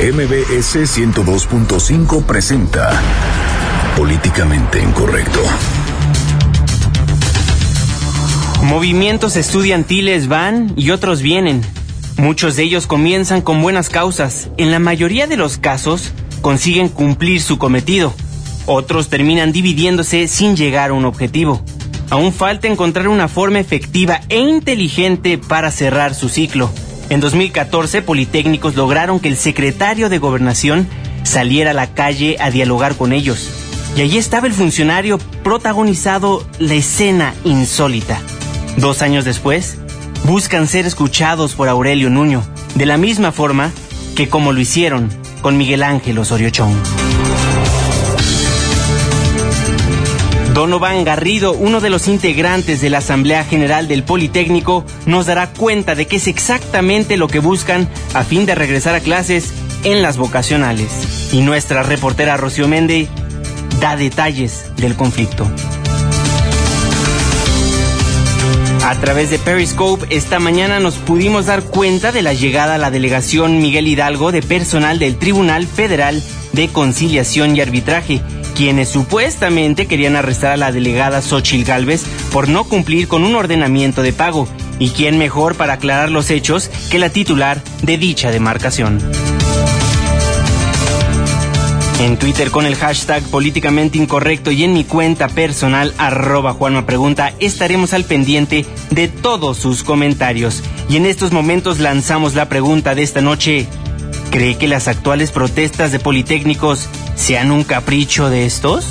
[0.00, 3.02] MBS 102.5 presenta
[3.96, 5.40] Políticamente Incorrecto.
[8.62, 11.62] Movimientos estudiantiles van y otros vienen.
[12.16, 14.50] Muchos de ellos comienzan con buenas causas.
[14.56, 16.12] En la mayoría de los casos
[16.42, 18.14] consiguen cumplir su cometido.
[18.66, 21.60] Otros terminan dividiéndose sin llegar a un objetivo.
[22.10, 26.70] Aún falta encontrar una forma efectiva e inteligente para cerrar su ciclo.
[27.10, 30.86] En 2014, Politécnicos lograron que el secretario de Gobernación
[31.22, 33.50] saliera a la calle a dialogar con ellos.
[33.96, 38.20] Y allí estaba el funcionario protagonizado la escena insólita.
[38.76, 39.78] Dos años después,
[40.24, 42.42] buscan ser escuchados por Aurelio Nuño,
[42.74, 43.72] de la misma forma
[44.14, 45.08] que como lo hicieron
[45.40, 46.76] con Miguel Ángel Osorio Chong.
[50.58, 55.94] Donovan Garrido, uno de los integrantes de la Asamblea General del Politécnico, nos dará cuenta
[55.94, 59.52] de qué es exactamente lo que buscan a fin de regresar a clases
[59.84, 61.28] en las vocacionales.
[61.30, 63.08] Y nuestra reportera Rocío Méndez
[63.78, 65.48] da detalles del conflicto.
[68.84, 72.90] A través de Periscope, esta mañana nos pudimos dar cuenta de la llegada a la
[72.90, 76.20] delegación Miguel Hidalgo de personal del Tribunal Federal
[76.52, 78.20] de Conciliación y Arbitraje,
[78.58, 84.02] quienes supuestamente querían arrestar a la delegada Xochil Gálvez por no cumplir con un ordenamiento
[84.02, 84.48] de pago.
[84.80, 88.98] ¿Y quién mejor para aclarar los hechos que la titular de dicha demarcación?
[92.00, 97.34] En Twitter con el hashtag políticamente incorrecto y en mi cuenta personal arroba Juanma Pregunta
[97.38, 100.64] estaremos al pendiente de todos sus comentarios.
[100.88, 103.68] Y en estos momentos lanzamos la pregunta de esta noche.
[104.30, 108.84] ¿Cree que las actuales protestas de Politécnicos sean un capricho de estos?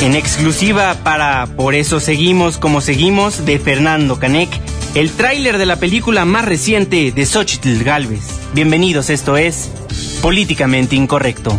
[0.00, 4.48] En exclusiva para Por eso seguimos como seguimos de Fernando Canek,
[4.94, 8.22] el tráiler de la película más reciente de Xochitl Galvez.
[8.54, 9.70] Bienvenidos, esto es
[10.22, 11.58] Políticamente Incorrecto.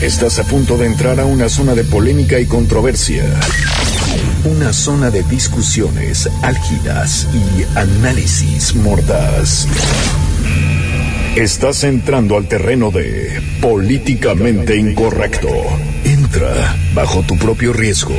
[0.00, 3.24] Estás a punto de entrar a una zona de polémica y controversia.
[4.44, 9.66] Una zona de discusiones álgidas y análisis mordaz.
[11.34, 15.48] Estás entrando al terreno de políticamente incorrecto.
[16.04, 18.14] Entra bajo tu propio riesgo.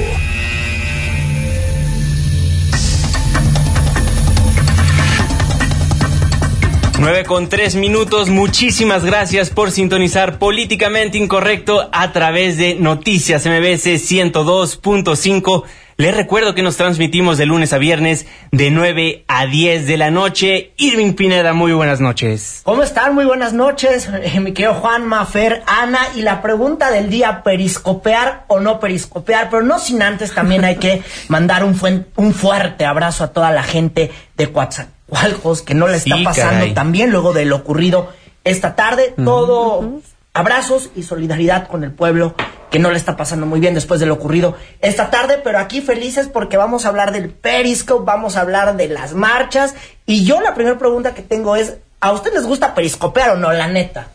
[6.98, 14.00] 9 con 3 minutos, muchísimas gracias por sintonizar Políticamente Incorrecto a través de Noticias MBC
[14.00, 15.66] 102.5.
[15.98, 20.12] Les recuerdo que nos transmitimos de lunes a viernes de 9 a 10 de la
[20.12, 20.74] noche.
[20.76, 22.60] Irving Pineda, muy buenas noches.
[22.66, 23.16] ¿Cómo están?
[23.16, 26.00] Muy buenas noches, eh, mi querido Juan, Mafer, Ana.
[26.18, 30.76] Y la pregunta del día, periscopear o no periscopear, pero no sin antes también hay
[30.76, 31.80] que mandar un,
[32.18, 36.74] un fuerte abrazo a toda la gente de WhatsApp Cualjos, que no le está pasando
[36.74, 38.12] también luego de lo ocurrido
[38.44, 39.14] esta tarde.
[39.24, 40.02] Todo
[40.34, 42.36] abrazos y solidaridad con el pueblo
[42.76, 45.80] que no le está pasando muy bien después de lo ocurrido esta tarde, pero aquí
[45.80, 49.76] felices porque vamos a hablar del Periscope, vamos a hablar de las marchas
[50.06, 53.54] y yo la primera pregunta que tengo es, ¿a usted les gusta periscopear o no,
[53.54, 54.10] la neta?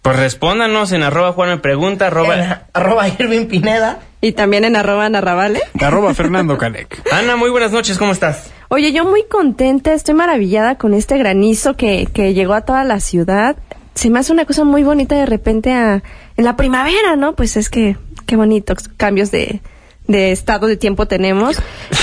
[0.00, 2.66] Pues respóndanos en arroba Juan me pregunta, arroba...
[2.72, 3.98] arroba Irving Pineda.
[4.20, 5.60] Y también en arroba Narravale.
[5.80, 7.02] Arroba Fernando Canek.
[7.10, 8.52] Ana, muy buenas noches, ¿cómo estás?
[8.68, 13.00] Oye, yo muy contenta, estoy maravillada con este granizo que, que llegó a toda la
[13.00, 13.56] ciudad.
[13.94, 16.04] Se me hace una cosa muy bonita de repente a,
[16.36, 17.34] en la primavera, ¿no?
[17.34, 19.60] Pues es que, qué bonitos cambios de,
[20.06, 21.56] de estado de tiempo tenemos.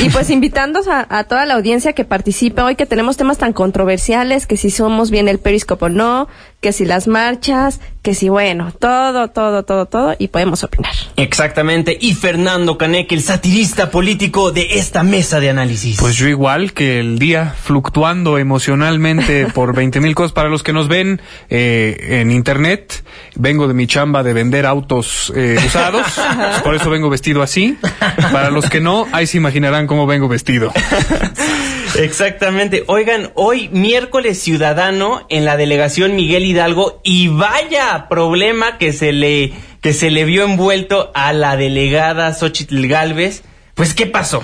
[0.04, 4.48] Y pues invitando a, toda la audiencia que participe hoy, que tenemos temas tan controversiales,
[4.48, 6.28] que si somos bien el periscopo o no,
[6.62, 10.94] que si las marchas, que si bueno, todo, todo, todo, todo, y podemos opinar.
[11.16, 11.98] Exactamente.
[12.00, 15.98] Y Fernando Canek, el satirista político de esta mesa de análisis.
[16.00, 20.72] Pues yo igual que el día fluctuando emocionalmente por 20 mil cosas para los que
[20.72, 23.04] nos ven eh, en internet.
[23.36, 26.06] Vengo de mi chamba de vender autos eh, usados,
[26.64, 27.76] por eso vengo vestido así.
[28.32, 30.72] Para los que no, ahí se imaginarán cómo vengo vestido.
[31.98, 32.84] Exactamente.
[32.88, 39.54] Oigan, hoy miércoles ciudadano en la delegación Miguel Hidalgo y vaya problema que se le
[39.82, 43.44] que se le vio envuelto a la delegada Xochitl Galvez.
[43.74, 44.44] Pues ¿qué pasó?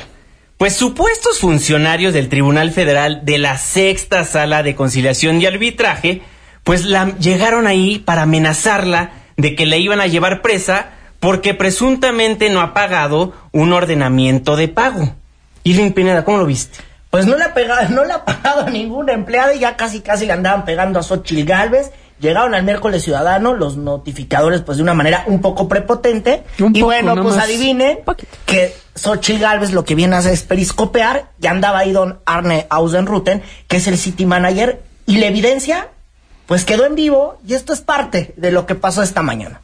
[0.57, 6.21] Pues supuestos funcionarios del Tribunal Federal de la Sexta Sala de Conciliación y Arbitraje,
[6.63, 10.89] pues la llegaron ahí para amenazarla de que la iban a llevar presa
[11.19, 15.15] porque presuntamente no ha pagado un ordenamiento de pago.
[15.63, 16.86] Irving Pineda, ¿cómo lo viste?
[17.17, 20.01] Pues no le ha pegado, no le ha pagado a ningún empleado y ya casi
[20.01, 24.83] casi le andaban pegando a Xochitl Galvez Llegaron al miércoles ciudadano los notificadores, pues de
[24.83, 26.43] una manera un poco prepotente.
[26.59, 27.43] Un y poco, bueno, pues más.
[27.43, 27.99] adivinen
[28.47, 31.29] que Xochitl Galvez lo que viene a hacer es periscopear.
[31.37, 34.81] Ya andaba ahí don Arne Ausenruten, que es el city manager.
[35.05, 35.89] Y la evidencia,
[36.47, 37.37] pues quedó en vivo.
[37.47, 39.61] Y esto es parte de lo que pasó esta mañana.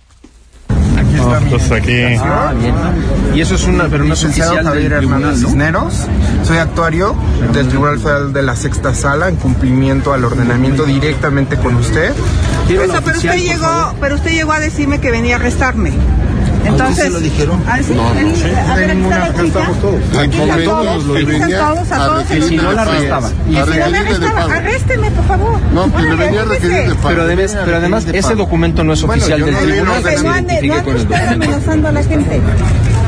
[1.13, 3.35] Aquí está mi pues aquí.
[3.35, 5.47] Y eso es una, pero no es Licenciado oficial Javier del Hernández ¿no?
[5.49, 6.07] Cisneros,
[6.43, 7.15] soy actuario
[7.53, 12.13] del Tribunal Federal de la Sexta Sala en cumplimiento al ordenamiento directamente con usted.
[12.69, 15.91] Eso, pero usted llegó, pero usted llegó a decirme que venía a arrestarme.
[16.73, 17.63] Entonces, lo dijeron?
[17.67, 18.13] Ah, sí, No, a
[18.75, 19.71] ver, aquí está la chica.
[19.81, 20.17] todos.
[20.19, 23.29] Aquí están todos a a todos los Si no la de arrestaba.
[23.29, 23.35] pago.
[23.49, 24.51] Y si no me requerir de arrestaba, pago.
[24.51, 25.59] arrésteme, por favor.
[25.73, 26.99] No, que le venía a requerir de pago.
[27.09, 30.03] Pero además, pero además De ese documento no es Bueno, oficial del tribunal.
[30.23, 30.73] No ande,
[31.29, 32.41] amenazando a la gente.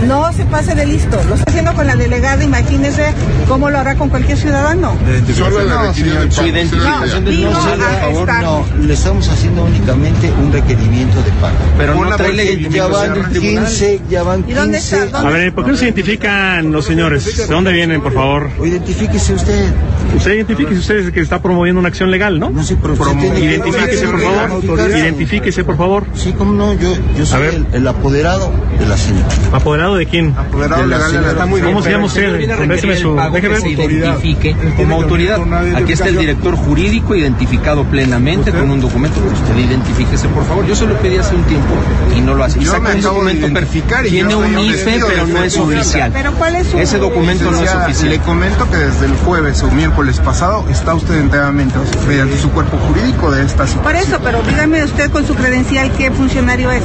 [0.07, 1.19] No se pase de listo.
[1.27, 2.43] Lo está haciendo con la delegada.
[2.43, 3.13] Imagínese
[3.47, 4.93] cómo lo hará con cualquier ciudadano.
[5.35, 8.33] Solo le requirió de Su identificación No, no a favor.
[8.41, 11.55] No, le estamos haciendo únicamente un requerimiento de pago.
[11.77, 13.65] Pero no trae Ya identificación van tribunal.
[13.65, 14.97] 15, ya van ¿Y dónde está?
[14.97, 15.11] 15.
[15.11, 17.37] ¿Dónde A ver, ¿por qué no se identifican los señores?
[17.37, 18.49] ¿De dónde vienen, por favor?
[18.59, 19.73] O identifíquese usted.
[20.15, 22.49] Usted identifique usted es el que está promoviendo una acción legal, ¿no?
[22.51, 24.89] No sé, pero usted tiene que- Identifíquese, por favor.
[24.89, 26.03] Identifíquese, por favor.
[26.15, 27.53] Sí, cómo no, yo, yo A soy ver.
[27.55, 29.27] el, el apoderado de la señora.
[29.51, 30.33] ¿Apoderado de quién?
[30.35, 31.31] Apoderado De la legal señora.
[31.31, 32.39] Está muy bien, ¿Cómo se llama usted?
[32.67, 35.39] Déjeme su- déjeme se identifique como autoridad.
[35.75, 39.19] Aquí está el director jurídico identificado plenamente con un documento.
[39.21, 40.65] Pero usted identifíquese, por favor.
[40.65, 41.73] Yo se lo pedí hace un tiempo
[42.17, 42.59] y no lo hace.
[42.59, 45.27] Y Yo saca me un acabo de documento per- identificar y Tiene un IFE, pero
[45.27, 46.11] no es oficial.
[46.13, 48.09] Pero ¿cuál es su Ese documento no es oficial.
[48.09, 51.75] Le comento que desde el jueves o miércoles pasado está usted enteramente
[52.07, 54.03] mediante su cuerpo jurídico de esta Por situación.
[54.07, 56.83] eso, pero dígame usted con su credencial qué funcionario es.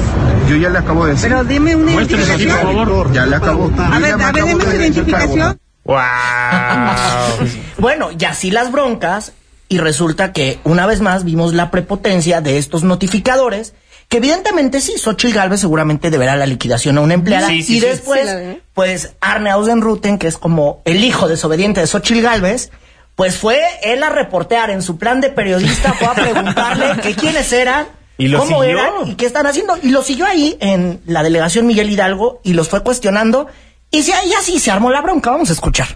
[0.49, 1.29] Yo ya le acabo de decir.
[1.29, 2.57] Pero dime una por identificación.
[2.91, 3.13] Favor.
[3.13, 3.71] Ya le acabo.
[3.79, 5.61] A ver, a su identificación.
[5.85, 5.99] ¡Wow!
[7.79, 9.33] Bueno, y así las broncas,
[9.69, 13.73] y resulta que una vez más vimos la prepotencia de estos notificadores,
[14.09, 17.81] que evidentemente sí, Xochitl Galvez seguramente deberá la liquidación a una empleada, Sí, sí, y
[17.81, 17.87] sí.
[17.87, 18.29] después,
[18.75, 22.71] pues Arne Ausenruten, que es como el hijo desobediente de Xochitl Galvez,
[23.15, 27.53] pues fue él a reportear en su plan de periodista, fue a preguntarle que quiénes
[27.53, 27.87] eran,
[28.21, 28.79] Y lo cómo siguió.
[28.79, 32.53] eran y qué están haciendo, y lo siguió ahí en la delegación Miguel Hidalgo y
[32.53, 33.47] los fue cuestionando,
[33.91, 35.89] y sí, ahí así se armó la bronca, vamos a escuchar.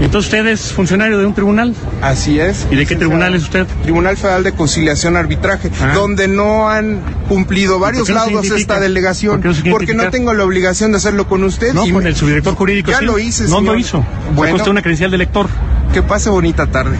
[0.00, 1.72] Entonces usted es funcionario de un tribunal.
[2.02, 2.66] Así es.
[2.70, 3.64] ¿Y de qué tribunal es usted?
[3.84, 5.92] Tribunal Federal de Conciliación Arbitraje, Ah.
[5.94, 10.10] donde no han cumplido varios no lados esta delegación, ¿Por qué no se porque no
[10.10, 11.74] tengo la obligación de hacerlo con usted.
[11.74, 12.90] No, y con me- el subdirector jurídico.
[12.90, 13.04] Ya sí.
[13.04, 13.74] lo hice, No señor.
[13.74, 13.98] lo hizo.
[13.98, 14.32] Bueno.
[14.34, 14.56] Bueno.
[14.56, 15.48] usted una credencial de lector.
[15.94, 16.98] Que pase bonita tarde.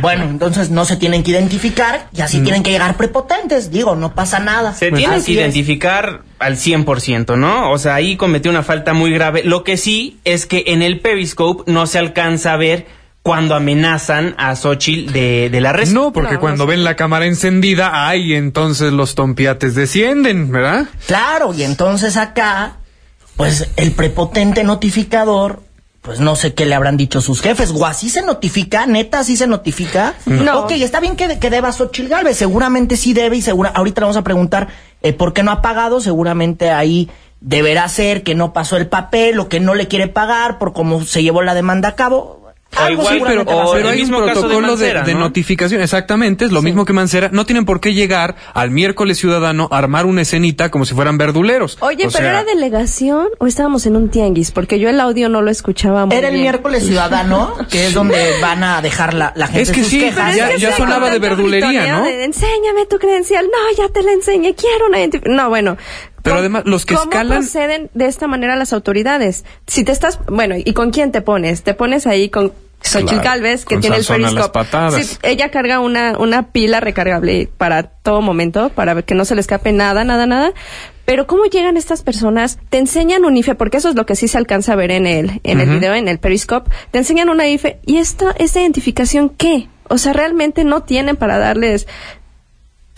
[0.00, 3.70] Bueno, entonces no se tienen que identificar y así tienen que llegar prepotentes.
[3.70, 4.72] Digo, no pasa nada.
[4.74, 5.54] Se tienen Así que es.
[5.54, 7.72] identificar al 100%, ¿no?
[7.72, 9.42] O sea, ahí cometió una falta muy grave.
[9.44, 12.86] Lo que sí es que en el Periscope no se alcanza a ver
[13.22, 15.94] cuando amenazan a Xochitl de, del arresto.
[15.94, 20.86] No, porque cuando ven la cámara encendida, ay, entonces los tompiates descienden, ¿verdad?
[21.06, 22.76] Claro, y entonces acá,
[23.36, 25.62] pues el prepotente notificador,
[26.02, 27.72] pues no sé qué le habrán dicho sus jefes.
[27.74, 28.86] ¿O así se notifica?
[28.86, 30.14] ¿Neta así se notifica?
[30.24, 30.60] No.
[30.60, 32.36] Ok, está bien que, que deba Xochitl Galvez.
[32.36, 34.68] Seguramente sí debe y segura, ahorita le vamos a preguntar
[35.02, 36.00] eh, por qué no ha pagado.
[36.00, 37.10] Seguramente ahí
[37.40, 41.04] deberá ser que no pasó el papel o que no le quiere pagar por cómo
[41.04, 42.39] se llevó la demanda a cabo.
[42.78, 43.72] O igual, pero- o.
[43.72, 45.20] Pero el hay un mismo caso de protocolo de, Mancera, de ¿no?
[45.20, 47.28] notificación, exactamente, es lo mismo que Mancera.
[47.32, 51.18] No tienen por qué llegar al miércoles ciudadano a armar una escenita como si fueran
[51.18, 51.76] verduleros.
[51.80, 55.28] Oye, O pero sea, era delegación o estábamos en un tianguis, porque yo el audio
[55.28, 56.44] no lo escuchaba muy Era el bien.
[56.44, 59.98] miércoles ciudadano, que es donde van a dejar la, la gente Es que sus sí,
[60.00, 60.36] quejas.
[60.36, 62.04] ya- es ya que sonaba con de verdulería, ¿no?
[62.04, 63.46] de, Enséñame tu credencial.
[63.46, 64.54] No, ya te la enseñé.
[64.54, 65.76] Quiero una identif- No, bueno.
[66.22, 69.44] Pero ¿Cómo- además, los que ¿cómo escalan- proceden de esta manera las autoridades?
[69.66, 70.18] Si te estás...
[70.26, 71.62] Bueno, ¿y con quién te pones?
[71.62, 72.52] Te pones ahí con...
[72.82, 74.58] Xochitl Claro, Galvez, que tiene el periscope.
[75.04, 79.42] Sí, ella carga una, una pila recargable para todo momento, para que no se le
[79.42, 80.52] escape nada, nada, nada.
[81.04, 82.58] Pero ¿cómo llegan estas personas?
[82.70, 85.06] Te enseñan un IFE, porque eso es lo que sí se alcanza a ver en
[85.06, 86.70] el, en el video, en el Periscope.
[86.90, 87.80] Te enseñan una IFE.
[87.84, 89.68] ¿Y esta, esta identificación qué?
[89.90, 91.86] O sea, realmente no tienen para darles...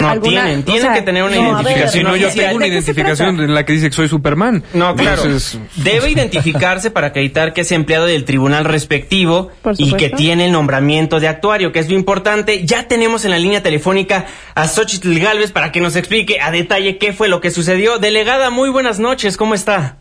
[0.06, 2.26] No alguna- tienen, o tienen sea, que tener una no, a ver, identificación no, yo
[2.26, 2.44] oficial.
[2.46, 4.62] tengo una ¿De qué se identificación en la que dice que soy Superman.
[4.74, 5.22] No, claro.
[5.24, 10.52] Entonces, Debe identificarse para acreditar que es empleado del tribunal respectivo y que tiene el
[10.52, 12.64] nombramiento de actuario, que es lo importante.
[12.66, 16.98] Ya tenemos en la línea telefónica a Xochitl Galvez para que nos explique a detalle
[16.98, 17.98] qué fue lo que sucedió.
[17.98, 19.96] Delegada, muy buenas noches, ¿cómo está?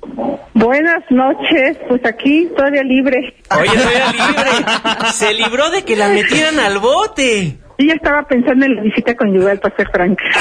[0.54, 3.36] Buenas noches, pues aquí todavía libre.
[3.58, 4.52] Oye, soy libre.
[5.14, 7.58] Se libró de que la metieran al bote.
[7.82, 10.24] Yo ya estaba pensando en la visita conyugal, para ser franca.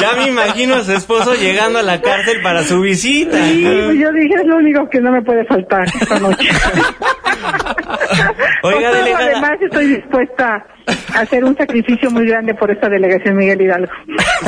[0.00, 3.36] Ya me imagino a su esposo llegando a la cárcel para su visita.
[3.36, 6.48] Sí, pues yo dije, es lo único que no me puede faltar esta noche.
[8.62, 9.24] Oiga, delegada.
[9.24, 10.66] Además, estoy dispuesta
[11.14, 13.92] a hacer un sacrificio muy grande por esta delegación Miguel Hidalgo.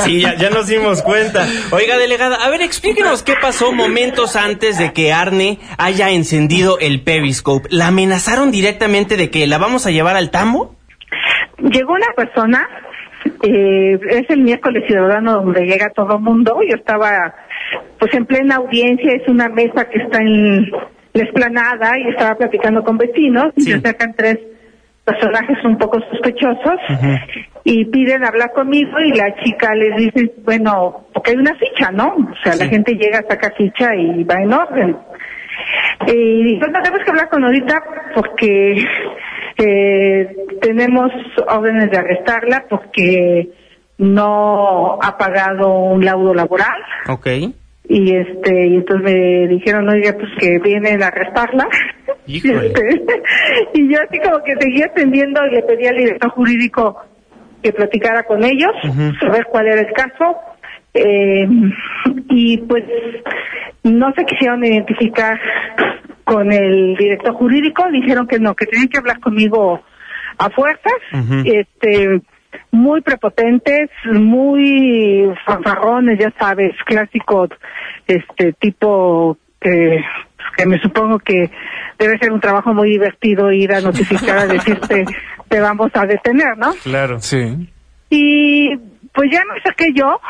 [0.05, 1.47] Sí, ya, ya nos dimos cuenta.
[1.71, 7.03] Oiga, delegada, a ver, explíquenos qué pasó momentos antes de que Arne haya encendido el
[7.03, 7.69] Periscope.
[7.71, 10.68] ¿La amenazaron directamente de que la vamos a llevar al tambo?
[11.71, 12.69] Llegó una persona,
[13.43, 17.35] eh, es el miércoles ciudadano donde llega todo mundo, yo estaba
[17.99, 20.71] pues en plena audiencia, es una mesa que está en
[21.13, 24.39] la esplanada y estaba platicando con vecinos y se acercan tres
[25.05, 26.81] personajes un poco sospechosos
[27.65, 32.15] y piden hablar conmigo y la chica les dice, bueno, porque hay una ficha, ¿no?
[32.15, 34.97] O sea, la gente llega, saca ficha y va en orden.
[36.07, 37.83] Y dijo, no, tenemos que hablar con ahorita
[38.15, 38.87] porque
[39.59, 41.11] eh, tenemos
[41.49, 43.49] órdenes de arrestarla porque
[43.99, 47.27] no ha pagado un laudo laboral Ok.
[47.89, 51.69] y este y entonces me dijeron oiga pues que vienen a arrestarla
[52.27, 52.67] Híjole.
[52.67, 53.03] Este,
[53.75, 56.97] y yo así como que seguía atendiendo y le pedí al director jurídico
[57.63, 58.71] que platicara con ellos
[59.21, 60.37] saber cuál era el caso
[60.99, 61.49] eh,
[62.31, 62.85] y pues
[63.85, 65.39] no se quisieron identificar
[66.25, 69.81] con el director jurídico dijeron que no que tenían que hablar conmigo
[70.39, 70.95] a fuerzas
[71.45, 72.21] este
[72.71, 77.51] muy prepotentes, muy fanfarrones, ya sabes, clásicos,
[78.07, 80.01] este tipo que,
[80.57, 81.51] que me supongo que
[81.99, 85.05] debe ser un trabajo muy divertido ir a notificar a decirte
[85.49, 86.73] te vamos a detener, ¿no?
[86.83, 87.19] Claro.
[87.21, 87.69] Sí.
[88.11, 88.71] Y
[89.19, 90.21] pues ya me saqué yo,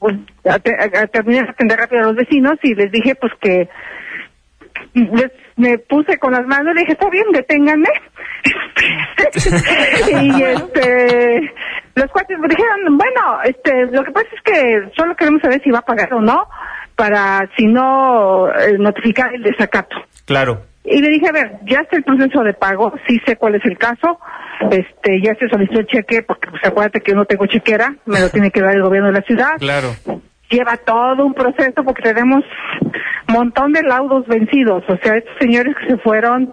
[0.00, 0.16] pues
[0.50, 3.32] a, te- a- a terminar de atender rápido a los vecinos y les dije pues
[3.40, 3.68] que
[4.94, 7.88] les- me puse con las manos y le dije, está bien, deténganme.
[10.20, 11.52] y este,
[11.94, 15.70] los cuates me dijeron, bueno, este, lo que pasa es que solo queremos saber si
[15.70, 16.48] va a pagar o no,
[16.96, 19.96] para si no eh, notificar el desacato.
[20.26, 20.62] Claro.
[20.84, 23.64] Y le dije, a ver, ya está el proceso de pago, sí sé cuál es
[23.64, 24.18] el caso,
[24.70, 28.20] este, ya se solicitó el cheque, porque pues acuérdate que yo no tengo chequera, me
[28.20, 29.52] lo tiene que dar el gobierno de la ciudad.
[29.58, 29.94] Claro.
[30.50, 32.44] Lleva todo un proceso porque tenemos
[33.28, 36.52] montón de laudos vencidos, o sea, estos señores que se fueron,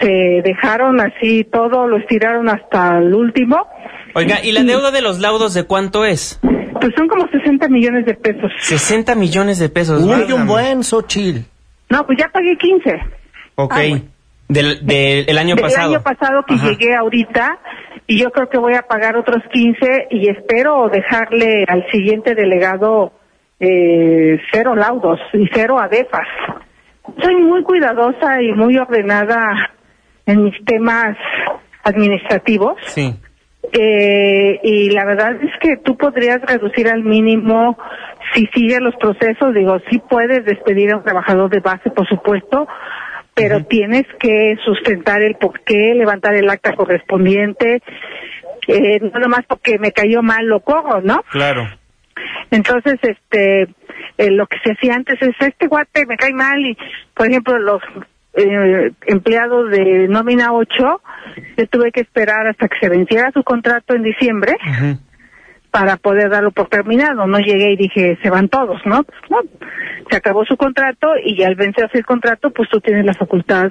[0.00, 3.66] se dejaron así todo, lo estiraron hasta el último,
[4.14, 6.40] Oiga, ¿y la deuda de los laudos de cuánto es?
[6.80, 8.50] pues son como 60 millones de pesos.
[8.60, 10.02] 60 millones de pesos.
[10.02, 11.40] Uy, un buen Xochitl.
[11.90, 13.00] No, pues ya pagué 15.
[13.56, 13.74] Ok.
[14.48, 15.90] Del, del el año del pasado.
[15.94, 16.68] año pasado que Ajá.
[16.70, 17.58] llegué ahorita
[18.06, 23.12] y yo creo que voy a pagar otros 15 y espero dejarle al siguiente delegado
[23.60, 26.26] eh, cero laudos y cero adefas.
[27.22, 29.70] Soy muy cuidadosa y muy ordenada
[30.26, 31.16] en mis temas
[31.84, 33.14] administrativos Sí.
[33.72, 37.76] eh, y la verdad es que tú podrías reducir al mínimo
[38.34, 42.66] si sigues los procesos, digo, sí puedes despedir a un trabajador de base, por supuesto,
[43.38, 47.82] pero tienes que sustentar el por qué, levantar el acta correspondiente,
[48.66, 51.22] eh, no nomás porque me cayó mal lo corro, ¿no?
[51.30, 51.68] Claro.
[52.50, 53.62] Entonces, este,
[54.18, 56.76] eh, lo que se hacía antes es, este guate me cae mal y,
[57.14, 57.80] por ejemplo, los
[58.34, 61.00] eh, empleados de nómina 8,
[61.56, 64.56] yo tuve que esperar hasta que se venciera su contrato en diciembre
[65.70, 67.26] para poder darlo por terminado.
[67.26, 69.02] No llegué y dije, se van todos, ¿no?
[69.04, 69.38] Pues, no.
[70.10, 73.70] Se acabó su contrato y al vencerse el contrato, pues tú tienes la facultad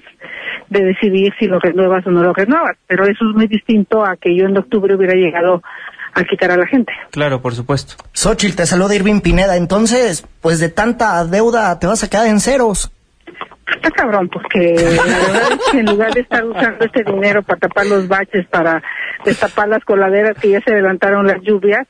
[0.70, 2.78] de decidir si lo renuevas o no lo renuevas.
[2.86, 5.64] Pero eso es muy distinto a que yo en octubre hubiera llegado
[6.14, 6.92] a quitar a la gente.
[7.12, 7.96] Claro, por supuesto.
[8.14, 9.56] Xochitl, te saluda Irving Pineda.
[9.56, 12.92] Entonces, pues de tanta deuda te vas a quedar en ceros.
[13.92, 18.46] Cabrón, porque la verdad en lugar de estar usando este dinero para tapar los baches,
[18.48, 18.82] para
[19.26, 21.88] destapar las coladeras que ya se levantaron las lluvias,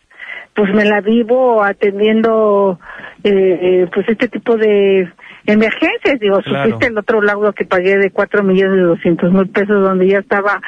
[0.56, 2.80] pues me la vivo atendiendo
[3.24, 5.12] eh, eh, pues este tipo de
[5.48, 6.20] emergencias.
[6.20, 6.66] Digo, Claro.
[6.66, 10.20] supiste el otro laudo que pagué de cuatro millones de doscientos mil pesos donde ya
[10.20, 10.62] estaba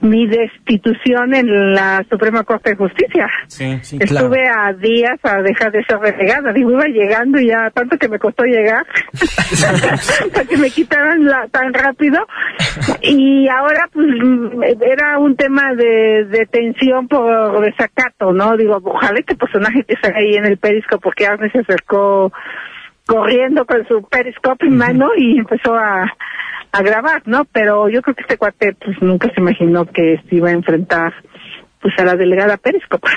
[0.00, 3.28] mi destitución en la Suprema Corte de Justicia.
[3.46, 6.52] Sí, sí, Estuve a días a dejar de ser relegada.
[6.52, 8.84] Digo, iba llegando y ya tanto que me costó llegar
[10.32, 12.26] para que me quitaran la, tan rápido.
[13.02, 14.06] Y ahora, pues,
[14.80, 18.56] era un tema de, de tensión por desacato, ¿no?
[18.56, 22.32] Digo, ojalá este personaje que está ahí en el periscope, porque Arne se acercó
[23.06, 26.12] corriendo con su periscope en mano y empezó a,
[26.72, 27.44] a grabar, ¿no?
[27.44, 31.14] Pero yo creo que este cuate, pues, nunca se imaginó que se iba a enfrentar,
[31.80, 33.08] pues, a la delegada periscope.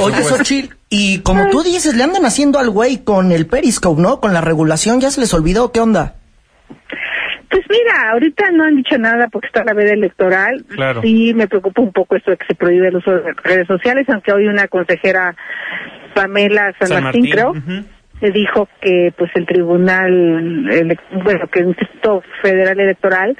[0.00, 4.20] Oye, Xochitl, y como tú dices, le andan haciendo al güey con el Periscope, ¿no?
[4.20, 5.70] Con la regulación, ¿ya se les olvidó?
[5.72, 6.14] ¿Qué onda?
[7.50, 10.64] Pues mira, ahorita no han dicho nada porque está la veda electoral.
[10.68, 11.00] Claro.
[11.02, 14.06] Sí, me preocupa un poco esto de que se prohíbe el uso de redes sociales,
[14.08, 15.34] aunque hoy una consejera,
[16.14, 17.84] Pamela San, San Martín, Martín, creo, ujú.
[18.20, 23.36] Le dijo que pues el Tribunal, ele- bueno, que el Instituto Federal Electoral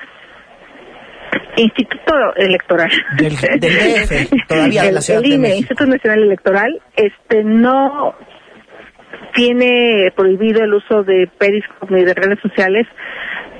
[1.56, 2.90] Instituto Electoral.
[3.16, 5.58] Del, del DF, todavía de la Ciudad el de INE, México.
[5.60, 8.14] Instituto Nacional Electoral, este no
[9.34, 12.86] tiene prohibido el uso de Periscope ni de redes sociales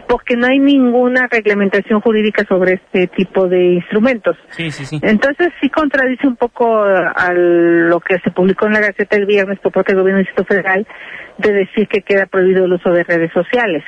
[0.08, 4.36] porque no hay ninguna reglamentación jurídica sobre este tipo de instrumentos.
[4.50, 4.98] Sí, sí, sí.
[5.02, 9.58] Entonces sí contradice un poco a lo que se publicó en la Gaceta el viernes
[9.60, 10.86] por parte del Gobierno del Distrito Federal
[11.36, 13.84] de decir que queda prohibido el uso de redes sociales.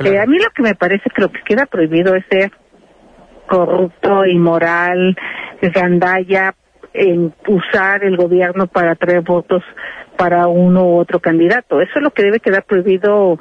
[0.00, 2.50] Eh, a mí lo que me parece que lo que queda prohibido es ser
[3.46, 5.16] corrupto, inmoral,
[5.62, 6.54] gandalla,
[6.94, 9.62] en usar el gobierno para traer votos
[10.16, 11.80] para uno u otro candidato.
[11.80, 13.38] Eso es lo que debe quedar prohibido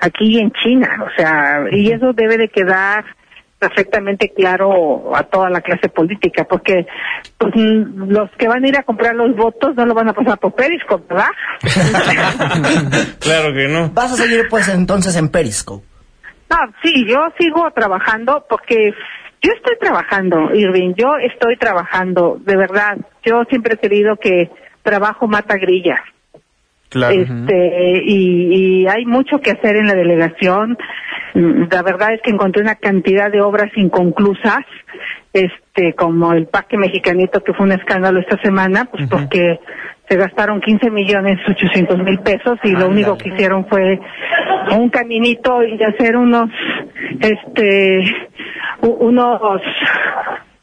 [0.00, 3.04] aquí en China, o sea, y eso debe de quedar
[3.58, 6.86] perfectamente claro a toda la clase política, porque
[7.38, 10.12] pues, mm, los que van a ir a comprar los votos no lo van a
[10.12, 11.30] pasar por Periscope, ¿verdad?
[13.20, 13.90] Claro que no.
[13.90, 15.84] Vas a seguir pues entonces en Periscope.
[16.50, 18.94] No, sí, yo sigo trabajando porque
[19.42, 22.96] yo estoy trabajando, Irving, yo estoy trabajando, de verdad.
[23.24, 24.50] Yo siempre he querido que
[24.82, 26.02] trabajo mata grilla.
[26.88, 27.14] Claro.
[27.14, 30.78] Este, y, y hay mucho que hacer en la delegación.
[31.34, 34.64] Mm, La verdad es que encontré una cantidad de obras inconclusas,
[35.32, 39.60] este, como el Parque Mexicanito, que fue un escándalo esta semana, pues porque
[40.08, 43.98] se gastaron 15 millones 800 mil pesos y lo único que hicieron fue
[44.72, 46.50] un caminito y hacer unos,
[47.20, 48.04] este,
[48.82, 49.62] unos,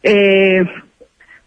[0.01, 0.63] eh,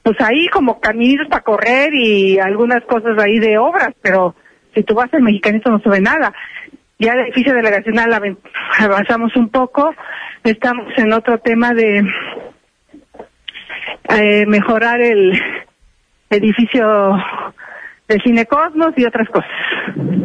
[0.03, 4.35] pues ahí como caminitos para correr y algunas cosas ahí de obras, pero
[4.75, 6.33] si tú vas al mexicanito no se ve nada.
[6.99, 8.37] Ya el edificio delegacional
[8.79, 9.95] avanzamos un poco,
[10.45, 12.03] estamos en otro tema de
[14.09, 15.38] eh, mejorar el
[16.31, 17.17] edificio
[18.09, 19.51] de Cinecosmos y otras cosas.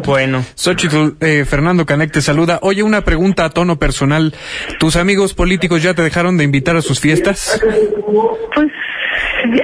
[0.06, 0.44] Bueno.
[0.56, 2.60] Xochitl, eh, Fernando Canec te saluda.
[2.62, 4.34] Oye, una pregunta a tono personal.
[4.80, 7.62] ¿Tus amigos políticos ya te dejaron de invitar a sus fiestas?
[8.54, 8.68] Pues,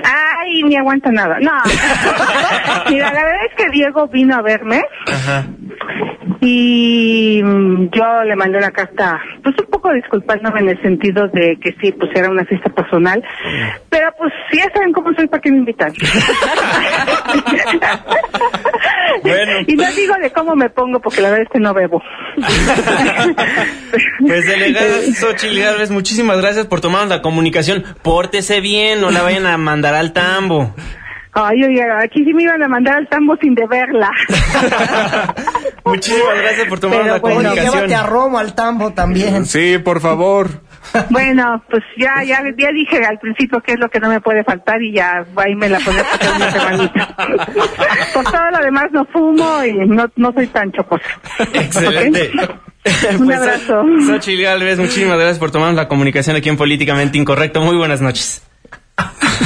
[0.03, 1.37] ay, ni aguanta nada.
[1.39, 1.51] No.
[2.89, 5.45] Mira, la verdad es que Diego vino a verme Ajá.
[6.41, 11.57] Y mm, yo le mandé una carta, pues un poco disculpándome en el sentido de
[11.61, 13.23] que sí, pues era una fiesta personal,
[13.89, 15.93] pero pues si ya saben cómo soy, ¿para qué me invitan?
[19.21, 19.51] Bueno.
[19.67, 22.01] Y no digo de cómo me pongo, porque la verdad es que no bebo.
[24.19, 27.83] Pues delegada Xochitl Gálvez, muchísimas gracias por tomarnos la comunicación.
[28.01, 30.73] Pórtese bien, no la vayan a mandar al tambo.
[31.39, 34.09] Ay, oye, aquí sí me iban a mandar al tambo sin deberla.
[35.85, 37.73] Muchísimas gracias por tomarnos Pero la bueno, comunicación.
[37.75, 39.45] llévate a Romo al tambo también.
[39.45, 40.49] Sí, por favor.
[41.09, 44.43] Bueno, pues ya, ya, ya dije al principio qué es lo que no me puede
[44.43, 47.15] faltar y ya ahí me la pondré por una semanita.
[48.13, 51.03] Por todo lo demás no fumo y no, no soy tan chocosa.
[51.53, 52.31] Excelente.
[53.19, 53.83] Un Pues, abrazo.
[54.07, 57.61] Xochitl Gálvez, muchísimas gracias por tomarnos la comunicación aquí en Políticamente Incorrecto.
[57.61, 58.43] Muy buenas noches.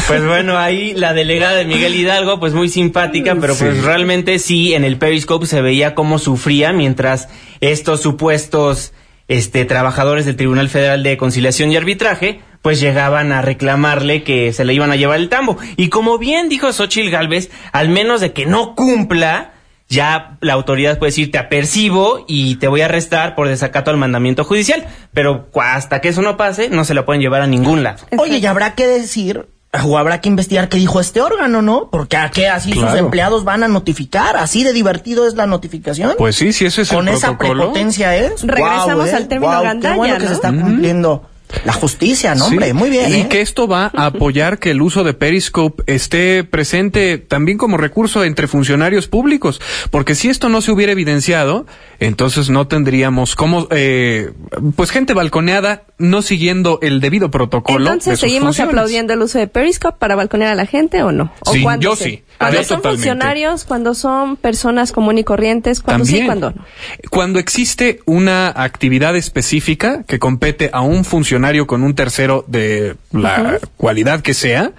[0.08, 4.74] Pues bueno, ahí la delegada de Miguel Hidalgo, pues muy simpática, pero pues realmente sí,
[4.74, 8.94] en el Periscope se veía cómo sufría mientras estos supuestos
[9.28, 14.66] este, trabajadores del Tribunal Federal de Conciliación y Arbitraje, pues llegaban a reclamarle que se
[14.66, 15.58] le iban a llevar el tambo.
[15.78, 19.54] Y como bien dijo Xochitl Galvez, al menos de que no cumpla,
[19.92, 23.98] ya la autoridad puede decir te apercibo y te voy a arrestar por desacato al
[23.98, 24.86] mandamiento judicial.
[25.14, 28.00] Pero hasta que eso no pase, no se la pueden llevar a ningún lado.
[28.18, 29.48] Oye, y habrá que decir
[29.84, 31.90] o habrá que investigar qué dijo este órgano, ¿no?
[31.92, 36.14] Porque a qué así sus empleados van a notificar, así de divertido es la notificación.
[36.18, 37.64] Pues sí, si ese es Con el esa protocolo.
[37.64, 38.42] prepotencia es.
[38.44, 39.16] Regresamos ¿eh?
[39.16, 41.30] al término Guau, gandalla, Qué bueno que se está cumpliendo
[41.66, 42.74] la justicia, ¿no, hombre?
[42.74, 43.12] Muy bien.
[43.12, 43.28] Y ¿eh?
[43.30, 48.24] que esto va a apoyar que el uso de Periscope esté presente también como recurso
[48.24, 49.62] entre funcionarios públicos.
[49.90, 51.66] Porque si esto no se hubiera evidenciado,
[52.02, 54.32] entonces no tendríamos como, eh,
[54.76, 57.86] pues gente balconeada no siguiendo el debido protocolo.
[57.86, 58.70] de Entonces, sus ¿seguimos funciones.
[58.74, 61.32] aplaudiendo el uso de Periscope para balconear a la gente o no?
[61.46, 62.24] ¿O Sí, yo se- sí.
[62.40, 62.98] Cuando Yo son totalmente.
[63.10, 66.26] funcionarios, cuando son personas común y corrientes, cuando sí, También.
[66.26, 66.66] cuando no.
[67.12, 73.60] Cuando existe una actividad específica que compete a un funcionario con un tercero de la
[73.78, 74.72] cualidad que sea,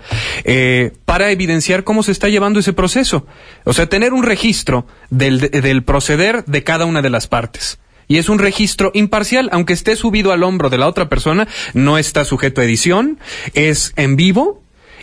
[0.42, 3.26] eh, para evidenciar cómo se está llevando ese proceso.
[3.64, 7.78] O sea, tener un registro del, del proceder de cada una de las partes.
[8.08, 11.98] Y es un registro imparcial, aunque esté subido al hombro de la otra persona, no
[11.98, 13.18] está sujeto a edición,
[13.54, 14.61] es en vivo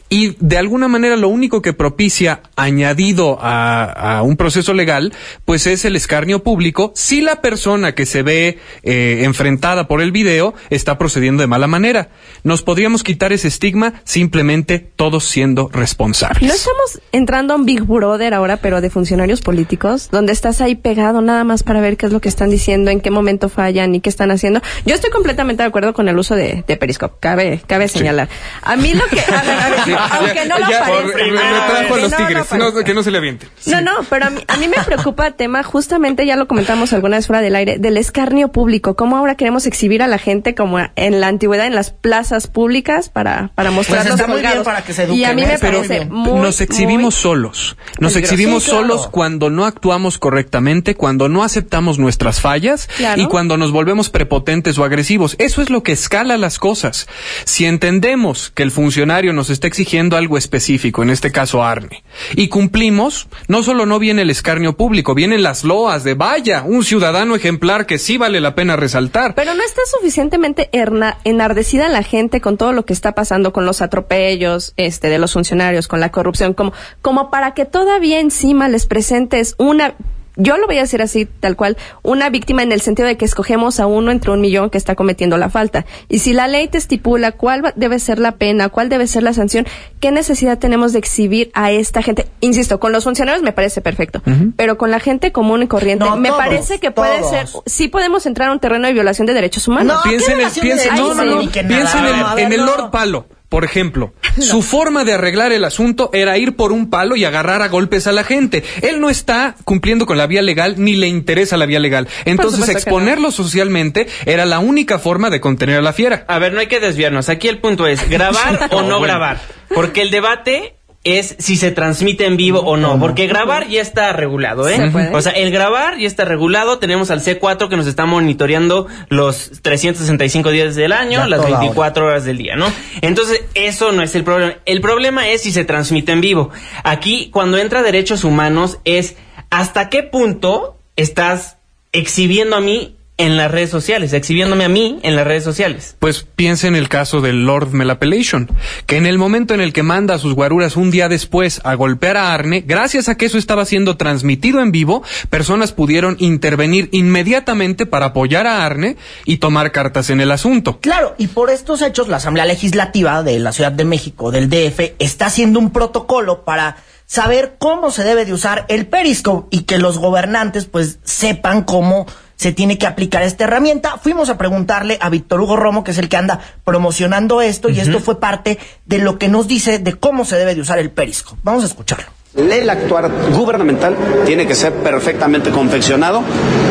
[0.09, 5.13] y de alguna manera lo único que propicia añadido a, a un proceso legal,
[5.45, 10.11] pues es el escarnio público si la persona que se ve eh, enfrentada por el
[10.11, 12.09] video está procediendo de mala manera.
[12.43, 16.41] Nos podríamos quitar ese estigma simplemente todos siendo responsables.
[16.41, 20.75] No estamos entrando a un Big Brother ahora, pero de funcionarios políticos, donde estás ahí
[20.75, 23.93] pegado nada más para ver qué es lo que están diciendo, en qué momento fallan
[23.95, 24.61] y qué están haciendo.
[24.85, 28.29] Yo estoy completamente de acuerdo con el uso de, de Periscope, cabe, cabe señalar.
[28.61, 31.01] A mí lo que, a ver, a ver, Sí, aunque no lo ya, parezca.
[31.11, 33.47] por- me trajo a los no tigres, no, que no se le aviente.
[33.65, 36.93] No, no, pero a mí, a mí me preocupa el tema, justamente ya lo comentamos
[36.93, 38.95] alguna vez fuera del aire, del escarnio público.
[38.95, 43.09] Cómo ahora queremos exhibir a la gente como en la antigüedad en las plazas públicas
[43.09, 45.45] para, para mostrar Pues muy bien para que se Y a eduquen, mí ¿eh?
[45.47, 47.77] me muy parece muy, nos exhibimos muy- solos.
[47.99, 48.87] Nos exhibimos Sí, claro.
[48.87, 53.21] solos cuando no actuamos correctamente, cuando no aceptamos nuestras fallas Claro.
[53.21, 55.35] y cuando nos volvemos prepotentes o agresivos.
[55.39, 57.07] Eso es lo que escala las cosas.
[57.45, 62.03] Si entendemos que el funcionario nos está exigiendo algo específico, en este caso Arne,
[62.35, 66.83] y cumplimos, no solo no viene el escarnio público, vienen las loas de vaya, un
[66.83, 69.33] ciudadano ejemplar que sí vale la pena resaltar.
[69.35, 73.65] Pero no está suficientemente erna- enardecida la gente con todo lo que está pasando con
[73.65, 78.69] los atropellos este, de los funcionarios, con la corrupción, como, como para que todavía encima
[78.69, 79.95] les presentes una,
[80.39, 83.25] yo lo voy a decir así, tal cual, una víctima en el sentido de que
[83.25, 85.85] escogemos a uno entre un millón que está cometiendo la falta.
[86.07, 89.21] Y si la ley te estipula cuál va- debe ser la pena, cuál debe ser
[89.21, 89.67] la sanción,
[89.99, 92.25] ¿qué necesidad tenemos de exhibir a esta gente?
[92.39, 94.21] Insisto, con los funcionarios me parece perfecto,
[94.55, 97.29] pero con la gente común y corriente, No, me todos, parece que puede todos.
[97.31, 99.97] ser, sí podemos entrar a un terreno de violación de derechos humanos.
[99.97, 102.05] No, piensen ¿qué en, piensen, de no, no, no, piensen
[102.37, 102.65] en, el no.
[102.65, 103.25] Lord Palo.
[103.49, 107.61] Por ejemplo, su forma de arreglar el asunto era ir por un palo y agarrar
[107.61, 108.63] a golpes a la gente.
[108.81, 112.07] Él no está cumpliendo con la vía legal ni le interesa la vía legal.
[112.25, 112.71] Entonces, no.
[112.71, 116.25] exponerlo socialmente era la única forma de contener a la fiera.
[116.27, 117.29] A ver, no hay que desviarnos.
[117.29, 119.01] Aquí el punto es grabar o no bueno.
[119.01, 119.41] grabar.
[119.73, 122.99] Porque el debate es si se transmite en vivo o no.
[122.99, 124.75] Porque grabar ya está regulado, ¿eh?
[124.75, 125.15] Se puede.
[125.15, 126.79] O sea, el grabar ya está regulado.
[126.79, 131.59] Tenemos al C4 que nos está monitoreando los 365 días del año, Ya las toda
[131.59, 132.65] 24 horas del día, ¿no?
[133.01, 134.55] Entonces, eso no es el problema.
[134.65, 136.49] El problema es si se transmite en vivo.
[136.83, 139.15] Aquí, cuando entra derechos humanos, es
[139.49, 141.57] hasta qué punto estás
[141.93, 145.97] exhibiendo a mí en las redes sociales, exhibiéndome a mí en las redes sociales.
[145.99, 148.49] Pues piensa en el caso del Lord Melapellation,
[148.85, 151.75] que en el momento en el que manda a sus guaruras un día después a
[151.75, 156.87] golpear a Arne, gracias a que eso estaba siendo transmitido en vivo, personas pudieron intervenir
[156.93, 160.79] inmediatamente para apoyar a Arne y tomar cartas en el asunto.
[160.79, 164.93] Claro, y por estos hechos la Asamblea Legislativa de la Ciudad de México, del DF,
[164.97, 169.77] está haciendo un protocolo para saber cómo se debe de usar el Periscope y que
[169.77, 172.05] los gobernantes pues sepan cómo
[172.39, 173.97] se tiene que aplicar esta herramienta.
[174.01, 177.81] Fuimos a preguntarle a Víctor Hugo Romo, que es el que anda promocionando esto, y
[177.81, 180.89] esto fue parte de lo que nos dice de cómo se debe de usar el
[180.89, 181.41] Periscope.
[181.43, 182.05] Vamos a escucharlo.
[182.37, 186.23] El actuar gubernamental tiene que ser perfectamente confeccionado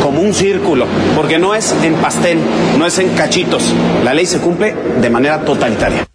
[0.03, 2.39] como un círculo, porque no es en pastel,
[2.79, 3.63] no es en cachitos.
[4.05, 6.07] La ley se cumple de manera totalitaria.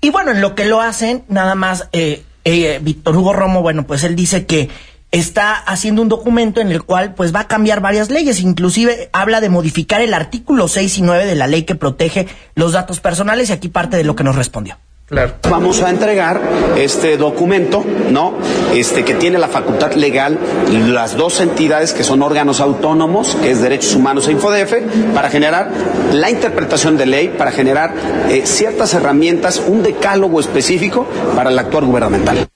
[0.00, 3.86] Y bueno, en lo que lo hacen, nada más, eh, eh, Víctor Hugo Romo, bueno,
[3.86, 4.68] pues él dice que
[5.10, 9.40] está haciendo un documento en el cual pues va a cambiar varias leyes, inclusive habla
[9.40, 13.50] de modificar el artículo 6 y 9 de la ley que protege los datos personales
[13.50, 14.76] y aquí parte de lo que nos respondió.
[15.08, 15.36] Claro.
[15.48, 16.38] Vamos a entregar
[16.76, 18.34] este documento, ¿no?
[18.74, 20.38] Este que tiene la facultad legal
[20.70, 24.74] las dos entidades que son órganos autónomos, que es Derechos Humanos e Infodef,
[25.14, 25.70] para generar
[26.12, 27.94] la interpretación de ley, para generar
[28.28, 32.46] eh, ciertas herramientas, un decálogo específico para el actuar gubernamental.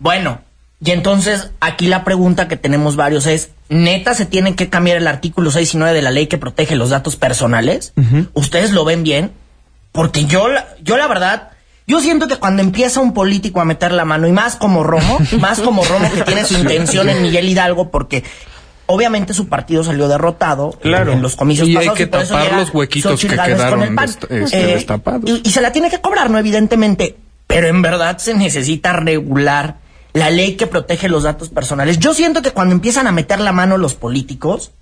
[0.00, 0.40] Bueno,
[0.84, 5.06] y entonces aquí la pregunta que tenemos varios es, ¿neta se tienen que cambiar el
[5.06, 7.92] artículo 6 y 9 de la ley que protege los datos personales?
[8.34, 9.32] ¿Ustedes lo ven bien?
[9.92, 11.50] Porque yo, la- yo la verdad,
[11.86, 15.18] yo siento que cuando empieza un político a meter la mano, y más como Romo,
[15.40, 18.22] más como Romo que tiene su intención en Miguel Hidalgo, porque
[18.84, 21.12] obviamente su partido salió derrotado Claro.
[21.12, 25.22] en los comicios Y hay que por tapar los huequitos que quedaron este, destapados.
[25.28, 26.38] Y, y se la tiene que cobrar, ¿no?
[26.38, 27.16] Evidentemente.
[27.46, 29.76] Pero en verdad se necesita regular
[30.16, 31.98] la ley que protege los datos personales.
[31.98, 34.72] Yo siento que cuando empiezan a meter la mano los políticos,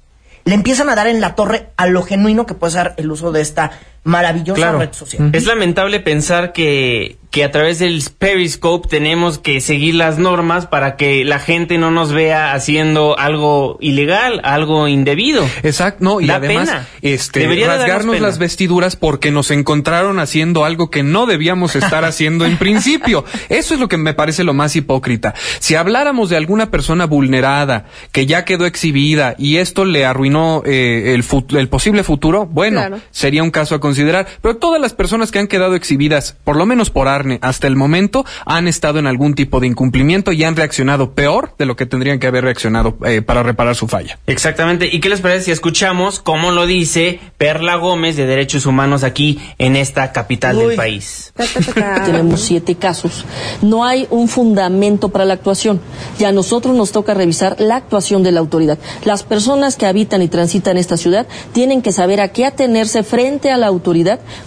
[0.45, 3.33] le empiezan a dar en la torre a lo genuino que puede ser el uso
[3.33, 3.73] de esta
[4.05, 4.79] maravillosa Claro.
[4.79, 5.31] red social.
[5.33, 10.97] Es lamentable pensar que, que a través del Periscope tenemos que seguir las normas para
[10.97, 15.45] que la gente no nos vea haciendo algo ilegal, algo indebido.
[15.63, 16.87] Exacto, no, y Da además, pena.
[17.03, 18.27] este, Debería rasgarnos pena.
[18.29, 23.25] las vestiduras porque nos encontraron haciendo algo que no debíamos estar haciendo en principio.
[23.49, 25.35] Eso es lo que me parece lo más hipócrita.
[25.61, 31.15] Si habláramos de alguna persona vulnerada que ya quedó exhibida y esto le arruinó eh,
[31.15, 33.01] el, fut- el posible futuro, bueno, Claro.
[33.11, 33.94] sería un caso a considerar.
[34.41, 37.77] Pero todas las personas que han quedado exhibidas, por lo menos por Arne, hasta el
[37.77, 41.87] momento han estado en algún tipo de incumplimiento y han reaccionado peor de lo que
[41.87, 44.19] tendrían que haber reaccionado eh, para reparar su falla.
[44.27, 44.89] Exactamente.
[44.91, 49.41] ¿Y qué les parece si escuchamos cómo lo dice Perla Gómez de Derechos Humanos aquí
[49.59, 51.33] en esta capital del país?
[52.07, 53.25] Tenemos siete casos.
[53.63, 55.81] No hay un fundamento para la actuación.
[56.19, 58.79] Y a nosotros nos toca revisar la actuación de la autoridad.
[59.05, 63.51] Las personas que habitan y transitan esta ciudad tienen que saber a qué atenerse frente
[63.51, 63.84] a la autoridad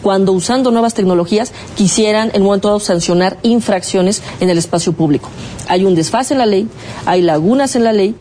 [0.02, 5.30] cuando usando nuevas tecnologías quisieran en un momento dado sancionar infracciones en el espacio público.
[5.68, 6.68] Hay un desfase en la ley,
[7.06, 8.16] hay lagunas en la ley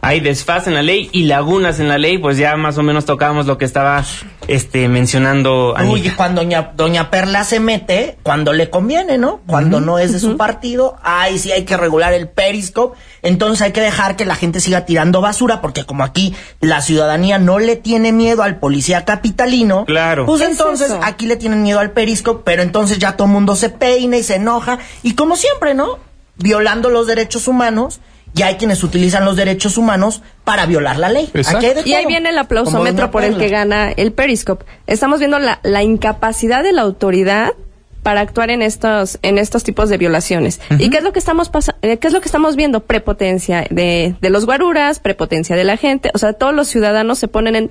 [0.00, 3.04] hay desfase en la ley y lagunas en la ley, pues ya más o menos
[3.04, 4.04] tocábamos lo que estaba
[4.46, 9.40] este mencionando Uy, cuando doña, doña Perla se mete, cuando le conviene, ¿no?
[9.46, 13.72] Cuando no es de su partido, ay, sí hay que regular el periscope, entonces hay
[13.72, 17.74] que dejar que la gente siga tirando basura, porque como aquí la ciudadanía no le
[17.74, 20.26] tiene miedo al policía capitalino, claro.
[20.26, 23.68] pues entonces aquí le tienen miedo al periscope, pero entonces ya todo el mundo se
[23.68, 25.98] peina y se enoja, y como siempre, ¿no?
[26.36, 28.00] Violando los derechos humanos
[28.34, 31.30] y hay quienes utilizan los derechos humanos para violar la ley.
[31.84, 34.64] y ahí viene el aplausómetro por el que gana el Periscope.
[34.86, 37.52] Estamos viendo la, incapacidad de la autoridad
[38.02, 40.60] para actuar en estos en estos tipos de violaciones.
[40.78, 41.50] ¿Y qué es lo que estamos
[41.82, 42.80] eh, qué es lo que estamos viendo?
[42.80, 47.28] Prepotencia de, de los guaruras, prepotencia de la gente, o sea, todos los ciudadanos se
[47.28, 47.70] ponen en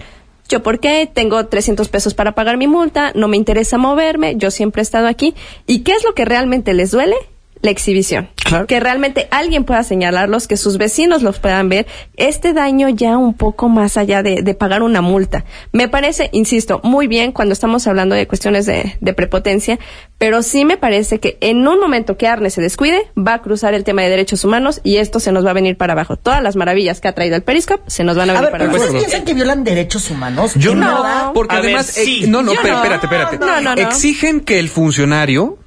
[0.50, 4.52] yo por qué tengo 300 pesos para pagar mi multa, no me interesa moverme, yo
[4.52, 5.36] siempre he estado aquí.
[5.66, 7.16] ¿Y qué es lo que realmente les duele?
[7.62, 8.30] La exhibición.
[8.68, 11.86] Que realmente alguien pueda señalarlos, que sus vecinos los puedan ver.
[12.16, 15.44] Este daño ya un poco más allá de, pagar una multa.
[15.74, 19.80] Me parece, insisto, muy bien cuando estamos hablando de cuestiones de, prepotencia,
[20.18, 23.74] pero sí me parece que en un momento que Arne se descuide, va a cruzar
[23.74, 26.18] el tema de derechos humanos y esto se nos va a venir para abajo.
[26.18, 28.78] Todas las maravillas que ha traído el Periscope se nos van a venir para abajo.
[28.78, 30.54] ¿Ustedes piensan que violan derechos humanos?
[30.56, 33.82] Yo no, porque además, eh, no, no, espérate, espérate.
[33.82, 35.58] Exigen que el funcionario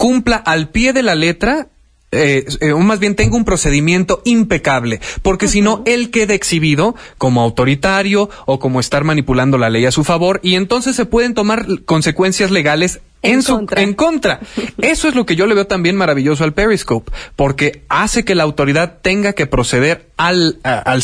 [0.00, 1.68] cumpla al pie de la letra
[2.10, 6.96] eh, eh, o más bien tenga un procedimiento impecable, porque si no, él queda exhibido
[7.18, 11.34] como autoritario o como estar manipulando la ley a su favor y entonces se pueden
[11.34, 13.82] tomar consecuencias legales en, su contra.
[13.82, 14.40] en contra.
[14.78, 18.42] Eso es lo que yo le veo también maravilloso al Periscope, porque hace que la
[18.42, 21.02] autoridad tenga que proceder al, al,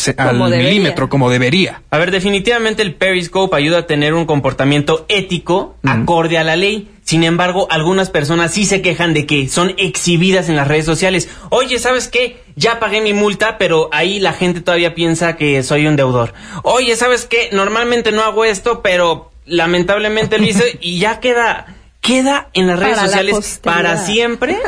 [0.50, 1.82] milímetro como debería.
[1.90, 6.88] A ver, definitivamente el Periscope ayuda a tener un comportamiento ético acorde a la ley.
[7.06, 11.28] Sin embargo, algunas personas sí se quejan de que son exhibidas en las redes sociales.
[11.50, 12.42] Oye, ¿sabes qué?
[12.56, 16.34] Ya pagué mi multa, pero ahí la gente todavía piensa que soy un deudor.
[16.64, 17.48] Oye, ¿sabes qué?
[17.52, 22.98] Normalmente no hago esto, pero lamentablemente lo hice y ya queda queda en las redes
[22.98, 24.58] sociales para siempre.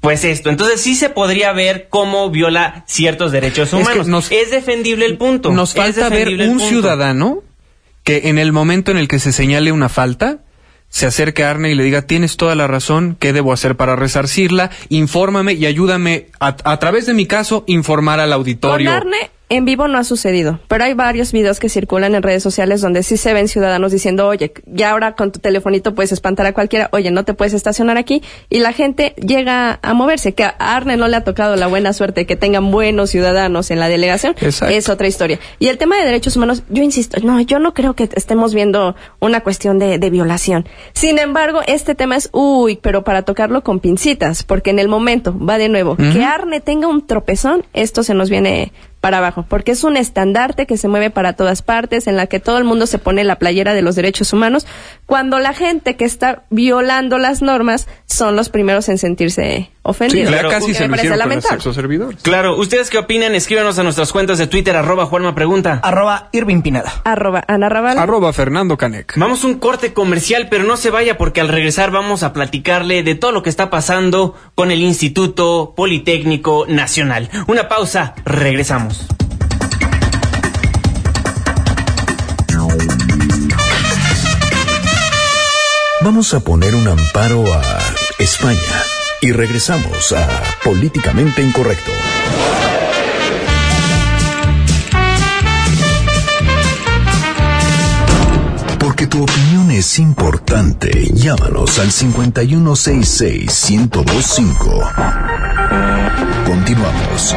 [0.00, 4.28] Pues esto, entonces sí se podría ver cómo viola ciertos derechos humanos.
[4.30, 5.52] Es, defendible el punto.
[5.52, 7.42] Nos falta ver un ciudadano
[8.04, 10.38] que en el momento en el que se señale una falta,
[10.92, 13.96] se acerque a Arne y le diga, tienes toda la razón, ¿qué debo hacer para
[13.96, 14.70] resarcirla?
[14.90, 18.92] Infórmame y ayúdame a, través de mi caso informar al auditorio.
[18.92, 22.80] Arne en vivo no ha sucedido, pero hay varios videos que circulan en redes sociales
[22.80, 26.54] donde sí se ven ciudadanos diciendo, oye, ya ahora con tu telefonito puedes espantar a
[26.54, 30.32] cualquiera, oye, no te puedes estacionar aquí, y la gente llega a moverse.
[30.32, 33.70] Que a Arne no le ha tocado la buena suerte de que tengan buenos ciudadanos
[33.70, 35.38] en la delegación, es otra historia.
[35.58, 38.96] Y el tema de derechos humanos, yo insisto, no, yo no creo que estemos viendo
[39.20, 40.66] una cuestión de, violación.
[40.94, 45.38] Sin embargo, este tema es, uy, pero para tocarlo con pincitas, porque en el momento,
[45.38, 49.72] va de nuevo, que Arne tenga un tropezón, esto se nos viene para abajo, porque
[49.72, 52.86] es un estandarte que se mueve para todas partes, en la que todo el mundo
[52.86, 54.64] se pone la playera de los derechos humanos,
[55.06, 60.28] cuando la gente que está violando las normas son los primeros en sentirse ofendidos.
[60.28, 60.88] Sí, claro, casi se
[62.22, 63.34] Claro, ¿ustedes qué opinan?
[63.34, 65.80] Escríbanos a nuestras cuentas de Twitter, arroba Juanma Pregunta.
[65.82, 66.92] Arroba Irving Pineda.
[67.04, 67.98] Arroba Ana Raval.
[67.98, 69.14] Arroba Fernando Canec.
[69.16, 73.02] Vamos a un corte comercial, pero no se vaya porque al regresar vamos a platicarle
[73.02, 77.28] de todo lo que está pasando con el Instituto Politécnico Nacional.
[77.46, 79.06] Una pausa, regresamos.
[86.00, 87.62] Vamos a poner un amparo a
[88.18, 88.58] España
[89.22, 91.92] y regresamos a Políticamente Incorrecto.
[98.80, 104.92] Porque tu opinión es importante, llámanos al 5166-1025.
[106.44, 107.36] Continuamos.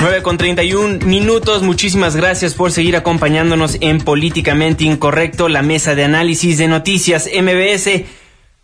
[0.00, 1.62] 9 con 31 minutos.
[1.62, 8.19] Muchísimas gracias por seguir acompañándonos en Políticamente Incorrecto, la mesa de análisis de noticias MBS.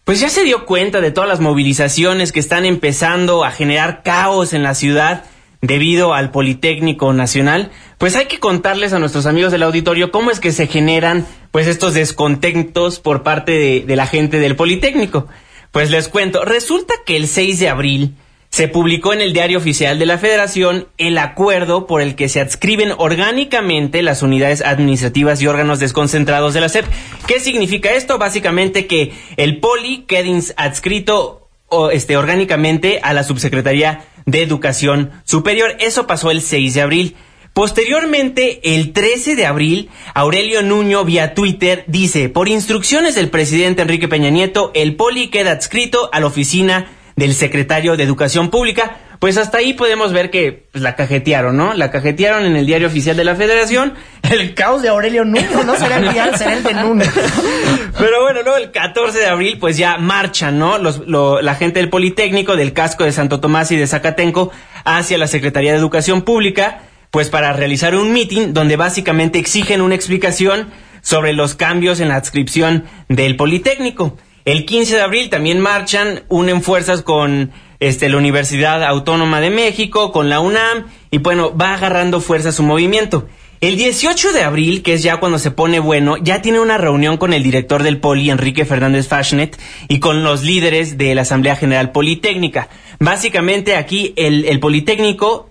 [0.06, 4.52] Pues ya se dio cuenta de todas las movilizaciones que están empezando a generar caos
[4.52, 5.24] en la ciudad
[5.62, 7.72] debido al Politécnico Nacional.
[7.98, 11.66] Pues hay que contarles a nuestros amigos del auditorio cómo es que se generan pues
[11.66, 15.26] estos descontentos por parte de, de la gente del Politécnico.
[15.72, 18.14] Pues les cuento, resulta que el 6 de abril
[18.56, 22.40] se publicó en el Diario Oficial de la Federación el acuerdo por el que se
[22.40, 26.86] adscriben orgánicamente las unidades administrativas y órganos desconcentrados de la SEP.
[27.26, 28.16] ¿Qué significa esto?
[28.16, 31.50] Básicamente que el Poli quede adscrito
[31.92, 35.76] este, orgánicamente a la Subsecretaría de Educación Superior.
[35.78, 37.16] Eso pasó el 6 de abril.
[37.52, 44.08] Posteriormente, el 13 de abril, Aurelio Nuño vía Twitter dice, por instrucciones del presidente Enrique
[44.08, 48.98] Peña Nieto, el poli queda adscrito a la oficina del secretario de Educación Pública.
[49.18, 51.72] Pues hasta ahí podemos ver que pues, la cajetearon, ¿no?
[51.74, 53.94] La cajetearon en el diario oficial de la Federación.
[54.30, 57.04] El caos de Aurelio Nuño, no será el diario, será el de Nuño.
[57.98, 60.78] Pero bueno, luego el 14 de abril, pues ya marchan, ¿no?
[60.78, 64.50] Los, la gente del Politécnico, del casco de Santo Tomás y de Zacatenco
[64.84, 69.94] hacia la Secretaría de Educación Pública pues para realizar un meeting donde básicamente exigen una
[69.94, 70.68] explicación
[71.00, 74.18] sobre los cambios en la adscripción del Politécnico.
[74.46, 80.12] El 15 de abril también marchan, unen fuerzas con este, la Universidad Autónoma de México,
[80.12, 83.26] con la UNAM, y bueno, va agarrando fuerza su movimiento.
[83.60, 87.16] El 18 de abril, que es ya cuando se pone bueno, ya tiene una reunión
[87.16, 91.56] con el director del Poli, Enrique Fernández Fashnet, y con los líderes de la Asamblea
[91.56, 92.68] General Politécnica.
[93.00, 95.50] Básicamente aquí el, el Politécnico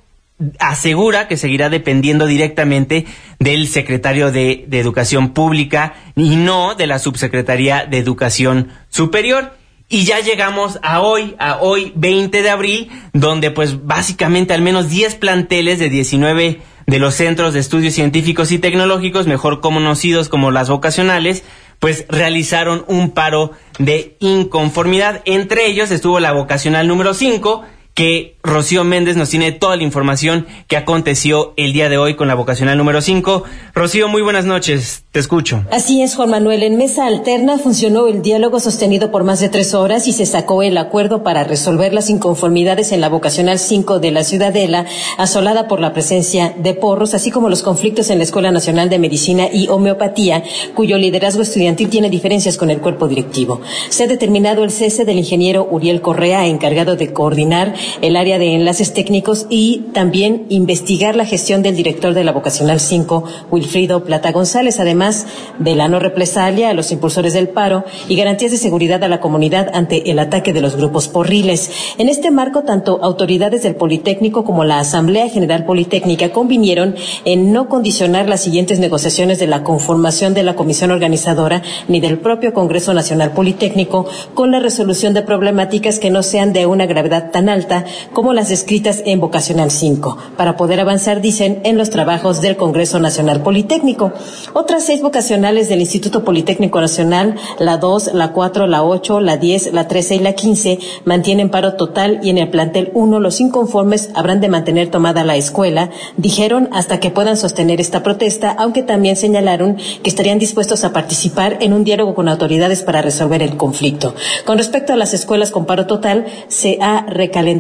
[0.60, 3.06] asegura que seguirá dependiendo directamente
[3.40, 9.52] del secretario de, Educación Pública y no de la subsecretaría de Educación Superior.
[9.90, 14.90] Y ya llegamos a hoy, a hoy 20 de abril, donde pues básicamente al menos
[14.90, 20.50] 10 planteles de 19 de los centros de estudios científicos y tecnológicos, mejor conocidos como
[20.50, 21.44] las vocacionales,
[21.80, 25.22] pues realizaron un paro de inconformidad.
[25.26, 27.64] Entre ellos estuvo la vocacional número 5,
[27.96, 32.28] que Rocío Méndez nos tiene toda la información que aconteció el día de hoy con
[32.28, 33.44] la vocacional número 5.
[33.74, 35.64] Rocío, muy buenas noches, te escucho.
[35.72, 36.62] Así es, Juan Manuel.
[36.62, 40.62] En mesa alterna funcionó el diálogo sostenido por más de tres horas y se sacó
[40.62, 44.86] el acuerdo para resolver las inconformidades en la vocacional 5 de la Ciudadela,
[45.18, 49.00] asolada por la presencia de porros, así como los conflictos en la Escuela Nacional de
[49.00, 50.44] Medicina y Homeopatía,
[50.76, 53.62] cuyo liderazgo estudiantil tiene diferencias con el cuerpo directivo.
[53.90, 58.54] Se ha determinado el cese del ingeniero Uriel Correa, encargado de coordinar el área de
[58.54, 64.32] enlaces técnicos y también investigar la gestión del director de la vocacional 5, Wilfrido Plata
[64.32, 65.26] González, además
[65.60, 69.20] de la no represalia a los impulsores del paro y garantías de seguridad a la
[69.20, 71.72] comunidad ante el ataque de los grupos porriles.
[71.98, 76.96] En este marco, tanto autoridades del Politécnico como la Asamblea General Politécnica convinieron
[77.26, 82.20] en no condicionar las siguientes negociaciones de la conformación de la comisión organizadora ni del
[82.20, 87.32] propio Congreso Nacional Politécnico con la resolución de problemáticas que no sean de una gravedad
[87.32, 87.75] tan alta
[88.14, 93.00] como las descritas en Vocacional 5, para poder avanzar, dicen, en los trabajos del Congreso
[93.00, 94.14] Nacional Politécnico.
[94.54, 99.74] Otras seis vocacionales del Instituto Politécnico Nacional, la 2, la 4, la 8, la 10,
[99.74, 104.10] la 13 y la 15, mantienen paro total y en el plantel 1 los inconformes
[104.14, 109.16] habrán de mantener tomada la escuela, dijeron hasta que puedan sostener esta protesta, aunque también
[109.16, 114.16] señalaron que estarían dispuestos a participar en un diálogo con autoridades para resolver el conflicto.
[114.46, 117.06] Con respecto a las escuelas con paro total, se ha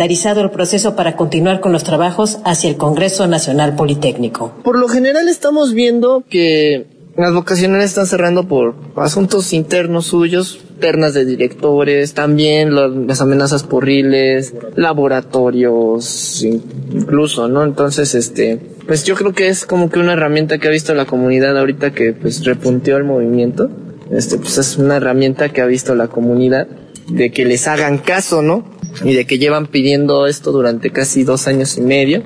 [0.05, 4.53] recalendarizado el proceso para continuar con los trabajos hacia el Congreso Nacional Politécnico.
[4.63, 6.85] Por lo general estamos viendo que
[7.17, 12.75] las vocacionales están cerrando por asuntos internos suyos, ternas de directores, también
[13.07, 17.63] las amenazas porriles, laboratorios, incluso, ¿no?
[17.63, 21.05] Entonces, este, pues yo creo que es como que una herramienta que ha visto la
[21.05, 23.69] comunidad ahorita que pues repunteó el movimiento.
[24.11, 26.67] Este, pues es una herramienta que ha visto la comunidad
[27.07, 28.75] de que les hagan caso, ¿no?
[29.03, 32.23] y de que llevan pidiendo esto durante casi dos años y medio,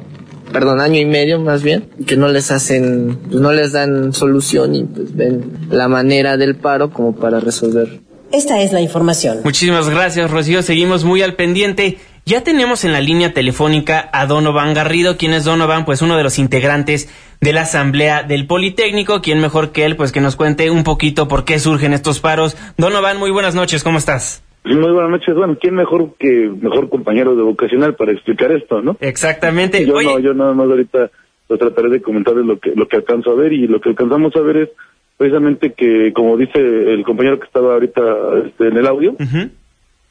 [0.51, 4.75] perdón, año y medio más bien, que no les hacen, pues no les dan solución
[4.75, 8.01] y pues ven la manera del paro como para resolver.
[8.31, 9.39] Esta es la información.
[9.43, 10.61] Muchísimas gracias, Rocío.
[10.61, 11.97] Seguimos muy al pendiente.
[12.27, 15.17] Ya tenemos en la línea telefónica a Donovan Garrido.
[15.17, 15.83] ¿Quién es Donovan?
[15.83, 17.09] Pues uno de los integrantes
[17.41, 19.21] de la Asamblea del Politécnico.
[19.21, 19.95] ¿Quién mejor que él?
[19.95, 22.55] Pues que nos cuente un poquito por qué surgen estos paros.
[22.77, 23.83] Donovan, muy buenas noches.
[23.83, 24.43] ¿Cómo estás?
[24.75, 25.36] Muy buenas noches.
[25.36, 28.97] Bueno, ¿quién mejor que mejor compañero de vocacional para explicar esto, no?
[28.99, 29.86] Exactamente.
[29.86, 31.10] Yo no, yo nada más ahorita
[31.47, 34.36] lo trataré de comentarles lo que lo que alcanzo a ver y lo que alcanzamos
[34.36, 34.69] a ver es
[35.17, 38.01] precisamente que, como dice el compañero que estaba ahorita
[38.45, 39.15] este, en el audio,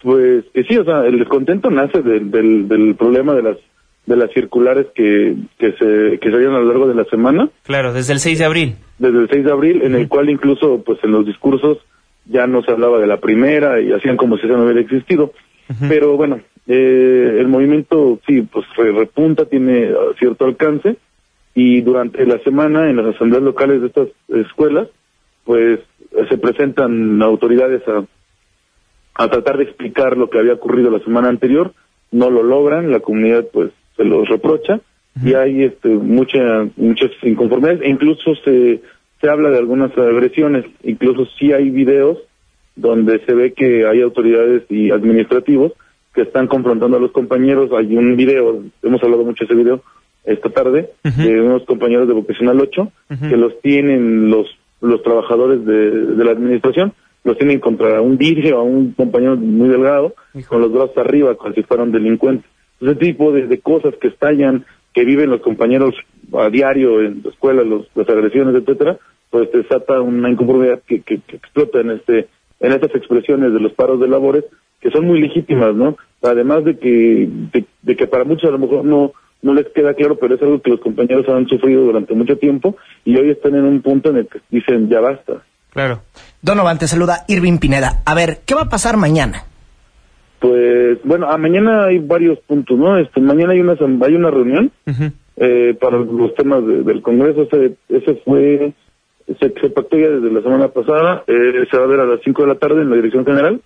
[0.02, 3.56] pues que sí, o sea, el descontento nace del, del, del problema de las
[4.06, 7.48] de las circulares que, que se que se a lo largo de la semana.
[7.62, 8.76] Claro, desde el 6 de abril.
[8.98, 11.78] Desde el 6 de abril, en el cual incluso, pues en los discursos
[12.28, 15.32] ya no se hablaba de la primera y hacían como si eso no hubiera existido.
[15.88, 20.96] Pero bueno, eh, el movimiento sí, pues repunta, tiene uh, cierto alcance.
[21.54, 24.88] Y durante la semana en las asambleas locales de estas escuelas,
[25.44, 25.80] pues
[26.28, 28.04] se presentan autoridades a,
[29.14, 31.72] a tratar de explicar lo que había ocurrido la semana anterior,
[32.12, 34.80] no lo logran, la comunidad pues se los reprocha.
[35.24, 37.80] Y hay este, mucha, muchas inconformidades.
[37.82, 38.80] E incluso se,
[39.20, 42.18] se habla de algunas agresiones, incluso sí hay videos
[42.76, 45.72] donde se ve que hay autoridades y administrativos
[46.14, 47.70] que están confrontando a los compañeros.
[47.72, 49.82] Hay un video, hemos hablado mucho de ese video
[50.24, 52.92] esta tarde, de unos compañeros de Vocacional 8,
[53.28, 54.46] que los tienen los,
[54.80, 56.92] los trabajadores de, de la administración,
[57.24, 60.14] los tienen contra un vidrio a un compañero muy delgado,
[60.48, 62.48] con los brazos arriba, como si fueran delincuentes.
[62.80, 64.64] Ese tipo de, de cosas que estallan,
[64.98, 65.94] que viven los compañeros
[66.36, 68.98] a diario en la escuela, los, las agresiones, etcétera,
[69.30, 72.26] pues desata una inconformidad que, que, explota en este
[72.58, 74.44] en estas expresiones de los paros de labores
[74.80, 75.96] que son muy legítimas, ¿no?
[76.20, 79.94] Además de que de, de que para muchos a lo mejor no no les queda
[79.94, 83.54] claro, pero es algo que los compañeros han sufrido durante mucho tiempo y hoy están
[83.54, 85.44] en un punto en el que dicen ya basta.
[85.70, 86.02] Claro.
[86.42, 88.02] Donovan, te saluda Irving Pineda.
[88.04, 89.44] A ver, ¿qué va a pasar mañana?
[90.40, 92.96] Pues bueno, a mañana hay varios puntos, ¿no?
[92.98, 94.70] Este, mañana hay una hay una reunión
[95.36, 97.42] eh, para los temas de- del Congreso.
[97.42, 98.72] Ese, ese fue
[99.26, 101.24] se, se pactó ya desde la semana pasada.
[101.26, 103.60] eh, se va a ver a las 5 de la tarde en la Dirección General.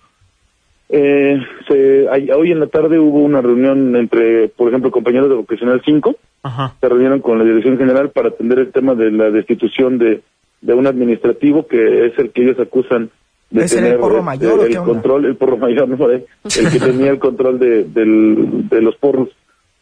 [0.89, 5.35] Eh, se, hay- hoy en la tarde hubo una reunión entre, por ejemplo, compañeros de
[5.35, 6.15] Vocacional 5.
[6.43, 6.73] Ajá.
[6.81, 10.21] Se reunieron con la Dirección General para atender el tema de la destitución de,
[10.61, 13.09] de un administrativo que es el que ellos acusan
[13.53, 14.93] de ¿Es en el porro este, mayor el qué onda?
[14.93, 19.29] control, el porro mayor, no el que tenía el control de, del- de los porros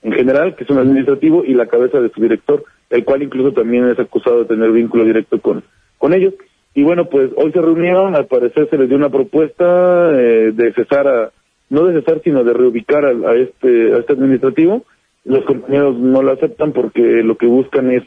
[0.03, 3.53] en general, que es un administrativo, y la cabeza de su director, el cual incluso
[3.53, 5.63] también es acusado de tener vínculo directo con,
[5.97, 6.33] con ellos.
[6.73, 10.73] Y bueno, pues hoy se reunieron, al parecer se les dio una propuesta eh, de
[10.73, 11.31] cesar a,
[11.69, 14.83] no de cesar, sino de reubicar a, a este, a este administrativo.
[15.23, 18.03] Los compañeros no lo aceptan porque lo que buscan es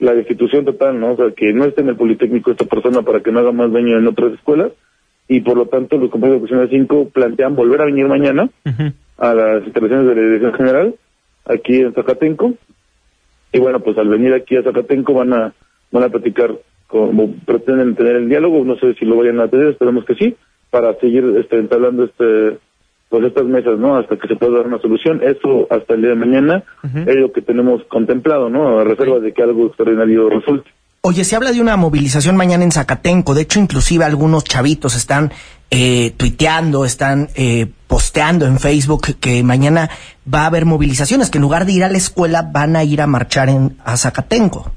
[0.00, 1.12] la destitución total, ¿no?
[1.12, 3.72] O sea, que no esté en el Politécnico esta persona para que no haga más
[3.72, 4.72] daño en otras escuelas.
[5.28, 8.48] Y por lo tanto, los compañeros de Vocacional 5 plantean volver a venir mañana
[9.18, 10.94] a las instalaciones de la Dirección General,
[11.44, 12.54] aquí en Zacatenco.
[13.52, 15.52] Y bueno, pues al venir aquí a Zacatenco van a,
[15.92, 16.54] van a platicar
[16.86, 20.36] como pretenden tener el diálogo, no sé si lo vayan a tener, esperemos que sí,
[20.70, 22.58] para seguir este, entablando este,
[23.10, 23.96] pues estas mesas, ¿no?
[23.96, 25.20] Hasta que se pueda dar una solución.
[25.22, 26.64] Eso hasta el día de mañana
[27.06, 28.78] es lo que tenemos contemplado, ¿no?
[28.78, 30.70] A reserva de que algo extraordinario resulte.
[31.00, 33.34] Oye, se habla de una movilización mañana en Zacatenco.
[33.34, 35.30] De hecho, inclusive algunos chavitos están
[35.70, 39.90] eh, tuiteando, están eh, posteando en Facebook que mañana
[40.32, 43.00] va a haber movilizaciones, que en lugar de ir a la escuela van a ir
[43.00, 44.72] a marchar en, a Zacatenco.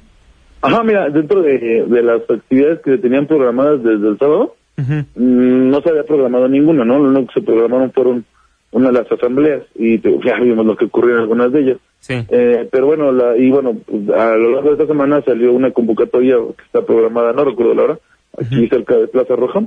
[0.61, 5.69] Ajá, mira, dentro de, de las actividades que se tenían programadas desde el sábado, mm,
[5.69, 6.99] no se había programado ninguna, ¿no?
[6.99, 8.25] Lo único que se programaron fueron
[8.71, 11.77] una de las asambleas y ya vimos lo que ocurrió en algunas de ellas.
[11.99, 12.15] Sí.
[12.29, 15.71] Eh, pero bueno, la, y bueno, pues, a lo largo de esta semana salió una
[15.71, 17.99] convocatoria que está programada, no recuerdo la hora,
[18.37, 19.61] aquí cerca de Plaza Roja,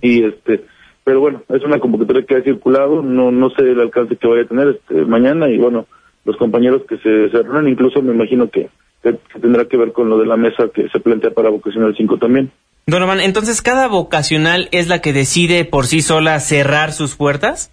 [0.00, 0.64] y este,
[1.04, 4.42] pero bueno, es una convocatoria que ha circulado, no no sé el alcance que vaya
[4.42, 5.86] a tener este, mañana y bueno,
[6.24, 8.68] los compañeros que se, se reúnen, incluso me imagino que,
[9.02, 11.94] que, que tendrá que ver con lo de la mesa que se plantea para Vocacional
[11.96, 12.50] 5 también.
[12.88, 17.72] Donovan, entonces cada vocacional es la que decide por sí sola cerrar sus puertas.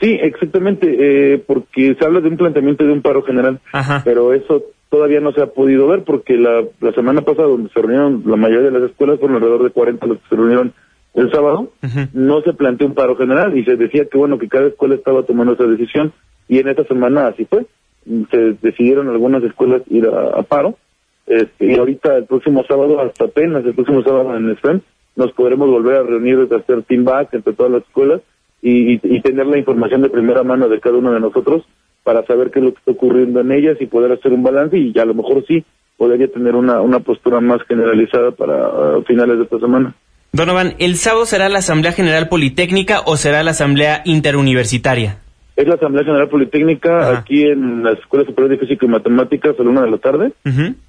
[0.00, 0.86] Sí, exactamente,
[1.34, 3.60] eh, porque se habla de un planteamiento de un paro general,
[4.04, 7.80] pero eso todavía no se ha podido ver porque la, la semana pasada donde se
[7.80, 10.72] reunieron la mayoría de las escuelas, fueron alrededor de 40 los que se reunieron
[11.14, 11.72] el sábado,
[12.12, 15.22] no se planteó un paro general y se decía que bueno, que cada escuela estaba
[15.22, 16.12] tomando esa decisión
[16.46, 17.66] y en esta semana así fue.
[18.30, 20.76] Se decidieron algunas escuelas ir a, a paro
[21.26, 24.80] este, y ahorita el próximo sábado, hasta apenas el próximo sábado en el SPEM,
[25.16, 28.20] nos podremos volver a reunir desde hacer team back entre todas las escuelas
[28.62, 31.62] y, y, tener la información de primera mano de cada uno de nosotros
[32.02, 34.76] para saber qué es lo que está ocurriendo en ellas y poder hacer un balance
[34.76, 35.64] y a lo mejor sí
[35.96, 39.94] podría tener una, una postura más generalizada para uh, finales de esta semana.
[40.32, 45.18] Donovan, ¿el sábado será la Asamblea General Politécnica o será la Asamblea Interuniversitaria?
[45.56, 49.62] Es la Asamblea General Politécnica aquí en la Escuela Superior de Física y Matemáticas a
[49.62, 50.32] la una de la tarde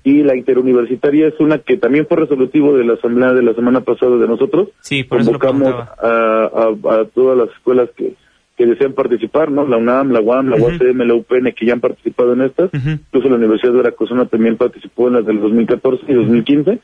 [0.03, 3.81] y la interuniversitaria es una que también fue resolutivo de la Asamblea de la semana
[3.81, 4.69] pasada de nosotros.
[4.81, 8.13] Sí, por eso lo Convocamos a, a, a todas las escuelas que,
[8.57, 9.67] que desean participar, ¿no?
[9.67, 12.71] La UNAM, la UAM, la UACM, la UPN, que ya han participado en estas.
[12.73, 16.79] Incluso la Universidad de Veracruzana también participó en las del 2014 y 2015.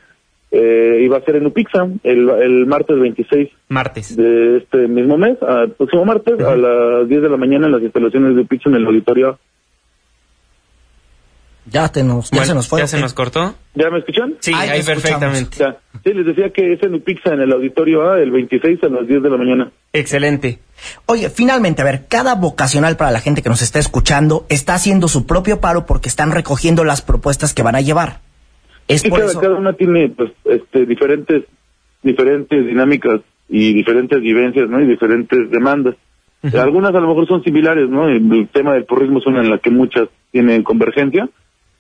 [0.56, 5.36] Eh, iba a ser en Upixa el, el martes 26 martes de este mismo mes,
[5.42, 8.76] al próximo martes, a las 10 de la mañana en las instalaciones de Upixa en
[8.76, 9.40] el auditorio.
[11.66, 12.82] Ya, te nos, ya Bueno, se nos fue.
[12.82, 13.56] ¿Ya se nos cortó?
[13.74, 14.36] ¿Ya me escuchan?
[14.42, 15.04] Sí, Ay, ahí escuchamos.
[15.04, 15.58] perfectamente.
[15.58, 15.78] Ya.
[16.04, 19.08] Sí, les decía que es en Upixa, en el auditorio A, el 26 a las
[19.08, 19.72] 10 de la mañana.
[19.94, 20.60] Excelente.
[21.06, 25.08] Oye, finalmente, a ver, cada vocacional para la gente que nos está escuchando está haciendo
[25.08, 28.20] su propio paro porque están recogiendo las propuestas que van a llevar.
[28.88, 29.40] Es por cada, eso.
[29.40, 31.44] cada una tiene pues este diferentes
[32.04, 34.82] diferentes dinámicas y diferentes vivencias, ¿no?
[34.82, 35.96] Y diferentes demandas.
[36.54, 38.10] Algunas a lo mejor son similares, ¿no?
[38.10, 41.30] El, tema del porrismo es una en la que muchas tienen convergencia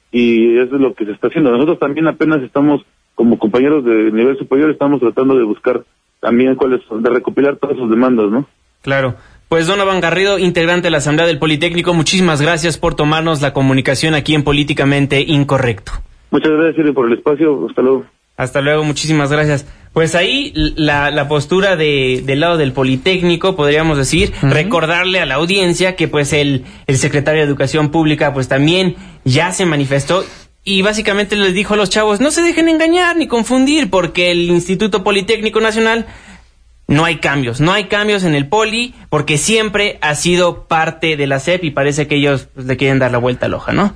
[0.10, 1.52] y eso es lo que se está haciendo.
[1.52, 2.82] Nosotros también apenas estamos,
[3.14, 5.84] como compañeros de nivel superior, estamos tratando de buscar
[6.22, 8.48] también cuáles son, de recopilar todas sus demandas, ¿no?
[8.82, 9.16] Claro.
[9.50, 14.14] Pues Donovan Garrido, integrante de la Asamblea del Politécnico, muchísimas gracias por tomarnos la comunicación
[14.14, 15.92] aquí en Políticamente Incorrecto.
[16.34, 17.68] Muchas gracias, por el espacio.
[17.70, 18.06] Hasta luego.
[18.38, 19.68] Hasta luego, muchísimas gracias.
[19.94, 25.36] Pues ahí la, la postura de, del lado del Politécnico, podríamos decir, recordarle a la
[25.36, 30.26] audiencia que pues el, el secretario de Educación Pública pues también ya se manifestó
[30.64, 34.50] y básicamente les dijo a los chavos, no se dejen engañar ni confundir porque el
[34.50, 36.08] Instituto Politécnico Nacional
[36.88, 41.28] no hay cambios, no hay cambios en el poli porque siempre ha sido parte de
[41.28, 43.94] la SEP y parece que ellos pues, le quieren dar la vuelta al hoja, ¿no?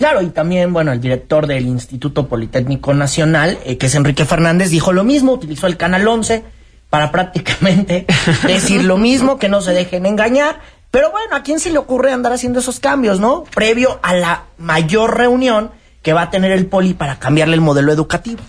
[0.00, 4.70] Claro, y también, bueno, el director del Instituto Politécnico Nacional, eh, que es Enrique Fernández,
[4.70, 6.42] dijo lo mismo, utilizó el Canal 11
[6.88, 8.06] para prácticamente
[8.46, 10.58] decir lo mismo, que no se dejen engañar.
[10.90, 13.44] Pero bueno, ¿a quién se le ocurre andar haciendo esos cambios, no?
[13.54, 15.70] Previo a la mayor reunión
[16.00, 18.40] que va a tener el Poli para cambiarle el modelo educativo.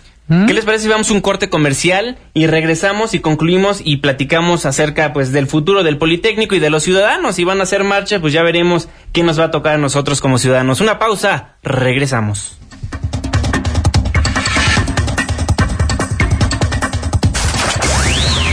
[0.47, 4.65] ¿Qué les parece si vamos a un corte comercial y regresamos y concluimos y platicamos
[4.65, 7.35] acerca pues del futuro del Politécnico y de los ciudadanos?
[7.35, 10.21] Si van a hacer marcha, pues ya veremos qué nos va a tocar a nosotros
[10.21, 10.79] como ciudadanos.
[10.79, 12.57] Una pausa, regresamos.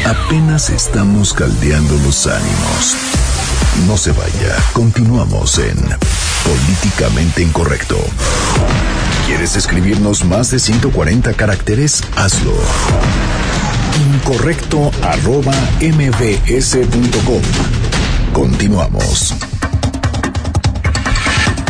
[0.05, 2.97] Apenas estamos caldeando los ánimos.
[3.87, 5.77] No se vaya, continuamos en
[6.45, 7.99] Políticamente Incorrecto.
[9.29, 12.03] ¿Quieres escribirnos más de 140 caracteres?
[12.17, 12.55] Hazlo.
[14.15, 15.53] Incorrecto arroba
[15.83, 17.43] mbs.com.
[18.33, 19.35] Continuamos.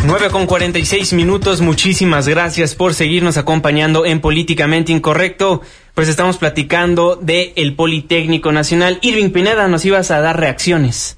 [0.05, 5.61] 9 con 46 minutos, muchísimas gracias por seguirnos acompañando en Políticamente Incorrecto.
[5.95, 8.99] Pues estamos platicando de el Politécnico Nacional.
[9.01, 11.17] Irving Pineda, nos ibas a dar reacciones.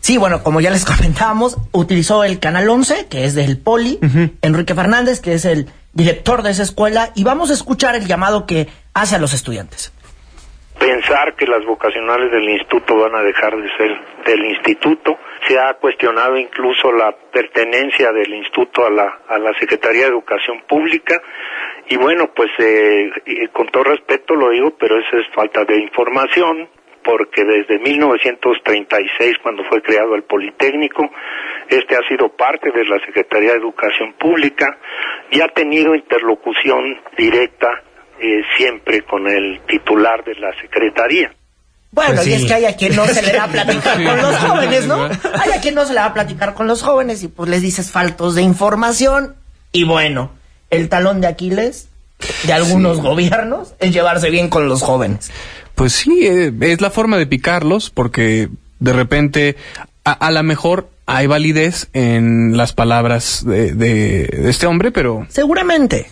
[0.00, 3.98] Sí, bueno, como ya les comentábamos, utilizó el Canal 11, que es del Poli,
[4.40, 8.46] Enrique Fernández, que es el director de esa escuela, y vamos a escuchar el llamado
[8.46, 9.92] que hace a los estudiantes.
[10.78, 15.18] Pensar que las vocacionales del instituto van a dejar de ser del instituto.
[15.46, 20.62] Se ha cuestionado incluso la pertenencia del instituto a la, a la Secretaría de Educación
[20.66, 21.20] Pública.
[21.88, 23.10] Y bueno, pues eh,
[23.52, 26.68] con todo respeto lo digo, pero eso es falta de información
[27.02, 31.10] porque desde 1936, cuando fue creado el Politécnico,
[31.70, 34.78] este ha sido parte de la Secretaría de Educación Pública
[35.30, 37.68] y ha tenido interlocución directa
[38.20, 41.32] eh, siempre con el titular de la Secretaría.
[41.92, 44.04] Bueno, Pues y es que hay a quien no se le da a platicar Sí,
[44.04, 45.04] con los jóvenes, ¿no?
[45.04, 47.62] Hay a quien no se le da a platicar con los jóvenes y pues les
[47.62, 49.36] dices faltos de información.
[49.72, 50.32] Y bueno,
[50.70, 51.88] el talón de Aquiles
[52.44, 55.30] de algunos gobiernos es llevarse bien con los jóvenes.
[55.74, 58.48] Pues sí, eh, es la forma de picarlos porque
[58.78, 59.56] de repente
[60.04, 65.26] a, a lo mejor hay validez en las palabras de, de- de este hombre, pero
[65.28, 66.06] Seguramente.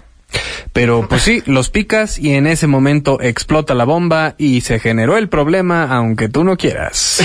[0.73, 5.17] pero pues sí, los picas y en ese momento explota la bomba y se generó
[5.17, 7.23] el problema aunque tú no quieras.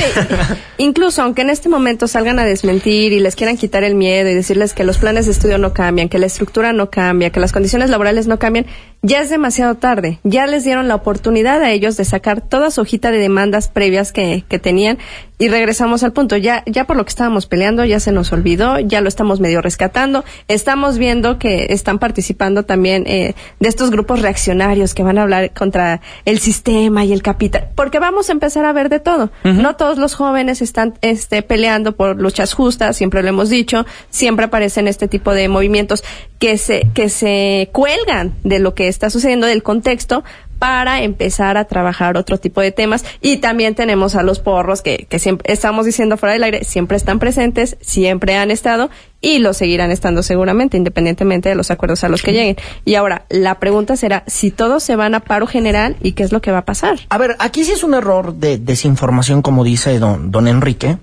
[0.77, 4.33] Incluso aunque en este momento salgan a desmentir y les quieran quitar el miedo y
[4.35, 7.51] decirles que los planes de estudio no cambian, que la estructura no cambia, que las
[7.51, 8.65] condiciones laborales no cambian,
[9.03, 10.19] ya es demasiado tarde.
[10.23, 14.13] Ya les dieron la oportunidad a ellos de sacar toda su hojita de demandas previas
[14.13, 14.97] que, que tenían
[15.43, 16.37] y regresamos al punto.
[16.37, 19.61] Ya, ya por lo que estábamos peleando ya se nos olvidó, ya lo estamos medio
[19.61, 20.23] rescatando.
[20.47, 25.51] Estamos viendo que están participando también eh, de estos grupos reaccionarios que van a hablar
[25.51, 29.31] contra el sistema y el capital, porque vamos a empezar a ver de todo.
[29.43, 34.45] No todos los jóvenes están este, peleando por luchas justas, siempre lo hemos dicho, siempre
[34.45, 36.05] aparecen este tipo de movimientos
[36.39, 40.23] que se, que se cuelgan de lo que está sucediendo, del contexto,
[40.59, 43.03] para empezar a trabajar otro tipo de temas.
[43.19, 46.95] Y también tenemos a los porros que, que siempre estamos diciendo fuera del aire, siempre
[46.95, 48.89] están presentes, siempre han estado
[49.19, 52.55] y lo seguirán estando seguramente, independientemente de los acuerdos a los que lleguen.
[52.85, 56.31] Y ahora, la pregunta será si todos se van a paro general y qué es
[56.31, 56.99] lo que va a pasar.
[57.09, 60.97] A ver, aquí sí es un error de desinformación, como dice don, don Enrique.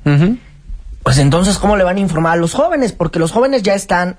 [1.03, 2.93] Pues entonces, ¿cómo le van a informar a los jóvenes?
[2.93, 4.18] Porque los jóvenes ya están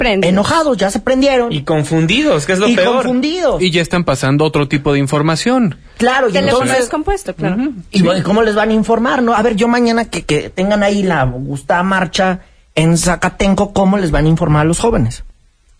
[0.00, 1.52] enojados, ya se prendieron.
[1.52, 2.96] Y confundidos, que es lo Y peor.
[2.96, 3.60] confundidos.
[3.60, 5.76] Y ya están pasando otro tipo de información.
[5.96, 6.84] Claro, y Teléfono entonces...
[6.84, 7.56] descompuesto, claro.
[7.90, 9.34] ¿Y bueno, cómo les van a informar, no?
[9.34, 12.40] A ver, yo mañana que, que tengan ahí la Augusta Marcha
[12.76, 15.24] en Zacatenco, ¿cómo les van a informar a los jóvenes?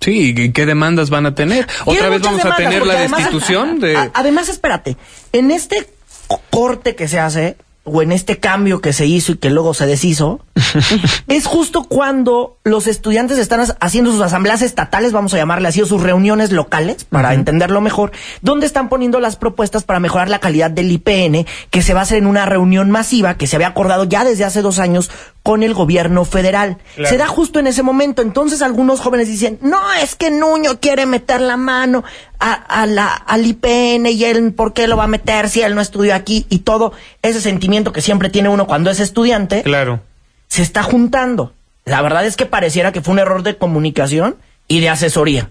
[0.00, 1.66] Sí, ¿y qué demandas van a tener?
[1.84, 4.10] ¿Otra vez vamos a tener la además- destitución de...?
[4.14, 4.96] además, espérate,
[5.32, 5.88] en este
[6.26, 7.56] co- corte que se hace,
[7.88, 10.40] o en este cambio que se hizo y que luego se deshizo,
[11.28, 15.86] es justo cuando los estudiantes están haciendo sus asambleas estatales, vamos a llamarle así, o
[15.86, 18.12] sus reuniones locales, para entenderlo mejor,
[18.42, 22.02] donde están poniendo las propuestas para mejorar la calidad del IPN, que se va a
[22.02, 25.10] hacer en una reunión masiva que se había acordado ya desde hace dos años
[25.42, 26.76] con el gobierno federal.
[27.08, 28.20] Se da justo en ese momento.
[28.20, 32.04] Entonces algunos jóvenes dicen, no, es que Nuño quiere meter la mano
[32.38, 35.80] a, la, al IPN y él, ¿por qué lo va a meter si él no
[35.80, 36.46] estudió aquí?
[36.48, 39.62] Y todo ese sentimiento que siempre tiene uno cuando es estudiante.
[39.62, 40.00] Claro.
[40.48, 41.52] Se está juntando.
[41.84, 44.36] La verdad es que pareciera que fue un error de comunicación
[44.68, 45.50] y de asesoría.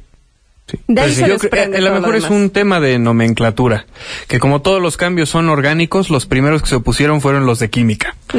[0.68, 0.78] Sí.
[0.86, 3.86] Pues yo creo a lo mejor es un tema de nomenclatura,
[4.28, 7.70] que como todos los cambios son orgánicos, los primeros que se opusieron fueron los de
[7.70, 8.15] química.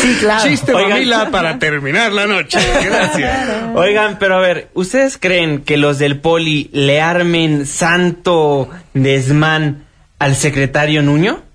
[0.00, 0.44] sí, claro.
[0.44, 2.58] Chiste Oigan, para terminar la noche.
[2.84, 3.48] Gracias.
[3.74, 9.86] Oigan, pero a ver, ¿ustedes creen que los del poli le armen santo desmán
[10.18, 11.45] al secretario Nuño?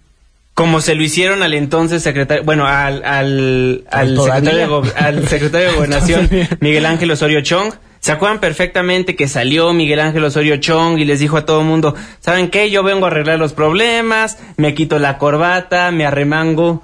[0.53, 5.67] Como se lo hicieron al entonces secretario, bueno, al, al, al, secretario, de, al secretario
[5.69, 6.29] de Gobernación,
[6.59, 7.73] Miguel Ángel Osorio Chong.
[7.99, 11.67] ¿Se acuerdan perfectamente que salió Miguel Ángel Osorio Chong y les dijo a todo el
[11.67, 12.71] mundo, ¿saben qué?
[12.71, 16.83] Yo vengo a arreglar los problemas, me quito la corbata, me arremango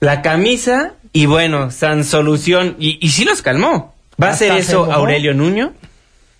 [0.00, 2.76] la camisa y bueno, san solución.
[2.78, 3.94] Y, y sí los calmó.
[4.20, 5.72] ¿Va a hacer eso Aurelio Nuño?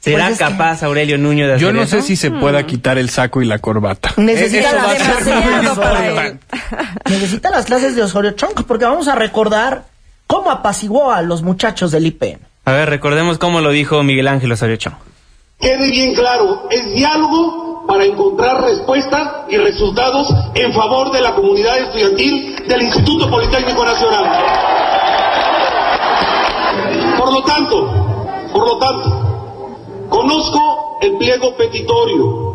[0.04, 2.66] ¿Será pues capaz Aurelio Nuño de hacer Yo no sé si se pueda Hmm.
[2.66, 4.12] quitar el saco y la corbata.
[4.18, 4.94] Necesita Eso las
[5.78, 6.34] clases.
[7.08, 9.84] Necesita las clases de Osorio Chong porque vamos a recordar
[10.26, 12.40] cómo apaciguó a los muchachos del IPN.
[12.66, 14.94] A ver, recordemos cómo lo dijo Miguel Ángel Osorio Chong.
[15.60, 21.78] Quede bien claro, es diálogo para encontrar respuestas y resultados en favor de la comunidad
[21.78, 24.24] estudiantil del Instituto Politécnico Nacional.
[27.18, 29.23] Por lo tanto, por lo tanto,
[30.14, 32.54] conozco el pliego petitorio.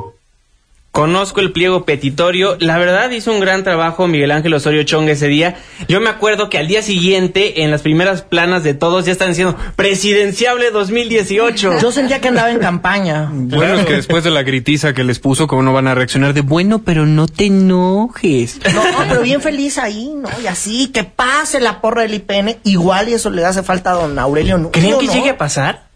[0.91, 2.57] Conozco el pliego petitorio.
[2.59, 5.57] La verdad hizo un gran trabajo Miguel Ángel Osorio Chong ese día.
[5.87, 9.29] Yo me acuerdo que al día siguiente, en las primeras planas de todos, ya están
[9.29, 11.79] diciendo presidenciable 2018.
[11.81, 13.29] Yo sentía que andaba en campaña.
[13.31, 16.33] Bueno, es que después de la gritiza que les puso, ¿cómo no van a reaccionar
[16.33, 18.59] de bueno, pero no te enojes?
[18.73, 20.27] No, pero bien feliz ahí, ¿no?
[20.43, 23.93] Y así, que pase la porra del IPN, igual y eso le hace falta a
[23.93, 24.71] don Aurelio.
[24.71, 25.13] ¿Creen que ¿no?
[25.13, 25.88] llegue a pasar?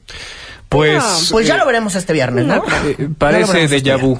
[0.73, 2.63] Pues, Pues ya eh, lo veremos este viernes, ¿no?
[2.85, 4.19] eh, parece de este vu.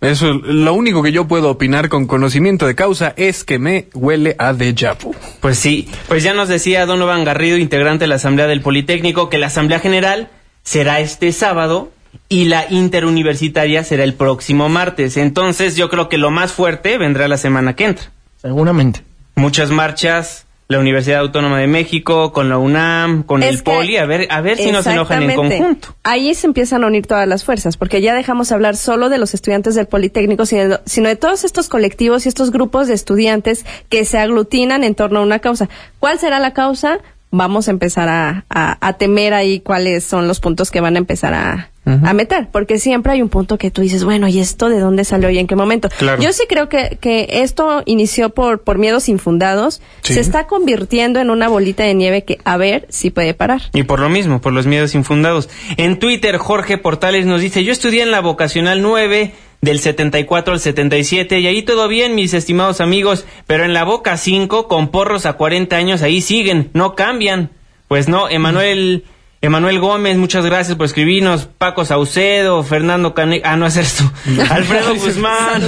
[0.00, 4.36] Eso, lo único que yo puedo opinar con conocimiento de causa es que me huele
[4.38, 5.14] a déjà vu.
[5.40, 9.38] Pues sí, pues ya nos decía Donovan Garrido, integrante de la Asamblea del Politécnico, que
[9.38, 10.28] la Asamblea General
[10.62, 11.90] será este sábado
[12.28, 15.16] y la interuniversitaria será el próximo martes.
[15.16, 18.10] Entonces yo creo que lo más fuerte vendrá la semana que entra.
[18.42, 19.02] Seguramente.
[19.36, 24.06] Muchas marchas, la Universidad Autónoma de México, con la UNAM, con Es el Poli, a
[24.06, 25.94] ver, a ver si nos enojan en conjunto.
[26.04, 29.34] Ahí se empiezan a unir todas las fuerzas, porque ya dejamos hablar solo de los
[29.34, 34.04] estudiantes del Politécnico, sino, sino de todos estos colectivos y estos grupos de estudiantes que
[34.06, 35.68] se aglutinan en torno a una causa.
[35.98, 36.98] ¿Cuál será la causa?
[37.30, 40.98] Vamos a empezar a, a- a temer ahí cuáles son los puntos que van a
[40.98, 44.70] empezar a, a meter, porque siempre hay un punto que tú dices, bueno, ¿y esto
[44.70, 45.90] de dónde salió y en qué momento?
[45.98, 46.22] Claro.
[46.22, 50.14] Yo sí creo que, que esto inició por, por miedos infundados, Sí.
[50.14, 53.62] se está convirtiendo en una bolita de nieve que a ver si puede parar.
[53.74, 55.50] Y por lo mismo, por los miedos infundados.
[55.76, 60.60] En Twitter, Jorge Portales nos dice, yo estudié en la vocacional 9 del 74 al
[60.60, 65.26] 77 y ahí todo bien, mis estimados amigos, pero en la Boca 5, con porros
[65.26, 67.50] a 40 años, ahí siguen, no cambian.
[67.88, 69.04] Pues no, Emanuel...
[69.44, 71.44] Emanuel Gómez, muchas gracias por escribirnos.
[71.44, 73.42] Paco Saucedo, Fernando Canek.
[73.44, 74.10] Ah, no es esto.
[74.48, 75.60] Alfredo Guzmán.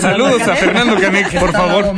[0.00, 1.94] Saludos a Fernando Canek, por favor.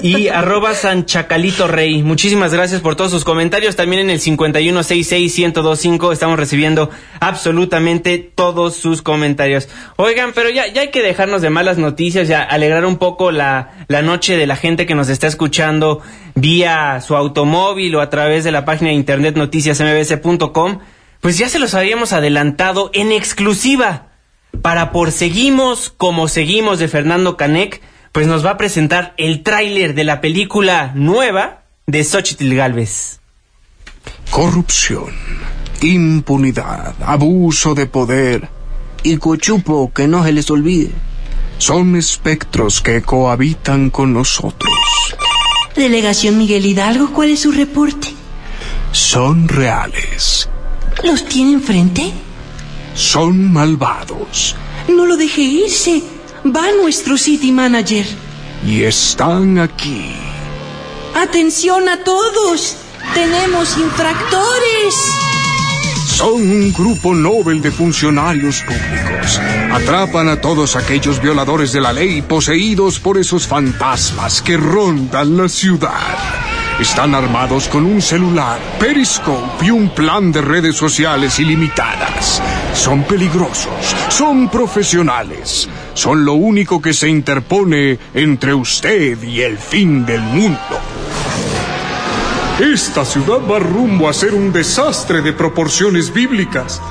[0.00, 2.02] Y arroba San Chacalito Rey.
[2.02, 3.76] Muchísimas gracias por todos sus comentarios.
[3.76, 6.88] También en el 5166-1025 estamos recibiendo
[7.20, 9.68] absolutamente todos sus comentarios.
[9.96, 13.84] Oigan, pero ya, ya hay que dejarnos de malas noticias, ya alegrar un poco la,
[13.88, 16.00] la noche de la gente que nos está escuchando
[16.34, 20.45] vía su automóvil o a través de la página de internet noticiasmbs.com.
[21.20, 24.08] Pues ya se los habíamos adelantado en exclusiva
[24.62, 27.82] para Por Seguimos como Seguimos de Fernando Canek,
[28.12, 33.20] pues nos va a presentar el tráiler de la película nueva de Xochitl Galvez.
[34.30, 35.14] Corrupción,
[35.82, 38.48] impunidad, abuso de poder.
[39.02, 40.90] Y cochupo, que no se les olvide.
[41.58, 44.72] Son espectros que cohabitan con nosotros.
[45.74, 48.08] Delegación Miguel Hidalgo, ¿cuál es su reporte?
[48.96, 50.48] Son reales.
[51.04, 52.14] ¿Los tiene enfrente?
[52.94, 54.56] Son malvados.
[54.88, 56.02] No lo deje irse.
[56.46, 58.06] Va nuestro City Manager.
[58.66, 60.12] Y están aquí.
[61.14, 62.76] Atención a todos.
[63.12, 64.94] Tenemos infractores.
[66.06, 69.38] Son un grupo noble de funcionarios públicos.
[69.72, 75.50] Atrapan a todos aquellos violadores de la ley poseídos por esos fantasmas que rondan la
[75.50, 76.45] ciudad.
[76.80, 82.42] Están armados con un celular, Periscope y un plan de redes sociales ilimitadas.
[82.74, 90.04] Son peligrosos, son profesionales, son lo único que se interpone entre usted y el fin
[90.04, 90.58] del mundo.
[92.60, 96.82] Esta ciudad va rumbo a ser un desastre de proporciones bíblicas.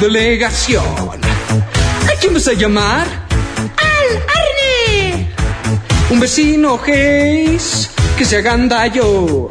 [0.00, 3.06] Delegación, ¿a quién vas a llamar?
[3.76, 5.28] ¡Al Arne!
[6.08, 9.50] Un vecino Hayes que se hagan daño.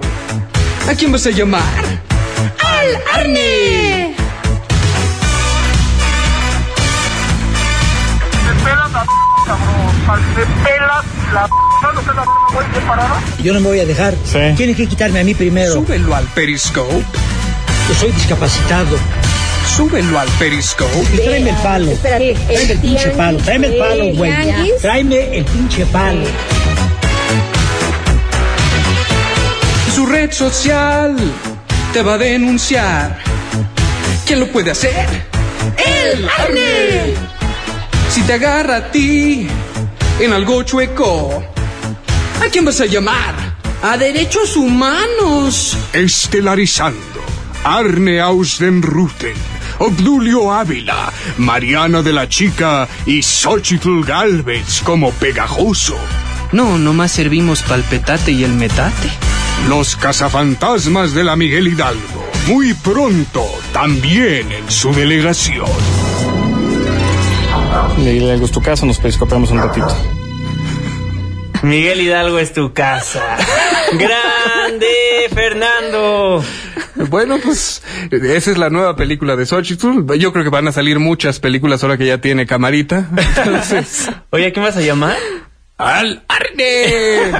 [0.89, 1.61] ¿A quién vas a llamar?
[2.63, 4.15] ¡Al Arne!
[13.43, 14.15] Yo no me voy a dejar.
[14.57, 15.73] Tienes que quitarme a mí primero.
[15.73, 17.05] Súbelo al Periscope.
[17.87, 18.97] Yo soy discapacitado.
[19.75, 21.07] Súbelo al Periscope.
[21.13, 21.91] Y tráeme el palo.
[21.91, 23.37] Espérate, Tráeme el pinche palo.
[23.39, 24.31] Tráeme el palo, güey.
[24.81, 26.25] Tráeme el pinche palo.
[29.95, 31.15] Su red social
[31.93, 33.19] te va a denunciar.
[34.25, 35.07] ¿Quién lo puede hacer?
[35.77, 37.13] ¡El Arne!
[38.09, 39.47] Si te agarra a ti
[40.19, 41.43] en algo chueco,
[42.43, 43.35] ¿a quién vas a llamar?
[43.81, 45.77] A derechos humanos.
[45.93, 47.19] Estelarizando.
[47.63, 49.35] Arne Ausdenruten,
[49.79, 55.97] Obdulio Ávila, Mariana de la Chica y Xochitl Galvez como pegajoso.
[56.51, 59.09] No, nomás servimos palpetate y el metate.
[59.69, 62.29] Los cazafantasmas de la Miguel Hidalgo.
[62.47, 65.69] Muy pronto, también en su delegación.
[67.97, 69.95] Miguel Hidalgo es tu casa, nos periscopeamos un ratito.
[71.61, 73.37] Miguel Hidalgo es tu casa.
[73.93, 76.43] ¡Grande, Fernando!
[77.07, 77.81] Bueno, pues
[78.11, 80.05] esa es la nueva película de Xochitl.
[80.17, 83.09] Yo creo que van a salir muchas películas ahora que ya tiene camarita.
[83.37, 85.17] Entonces, Oye, ¿a quién vas a llamar?
[85.79, 87.31] ¡Al Arne!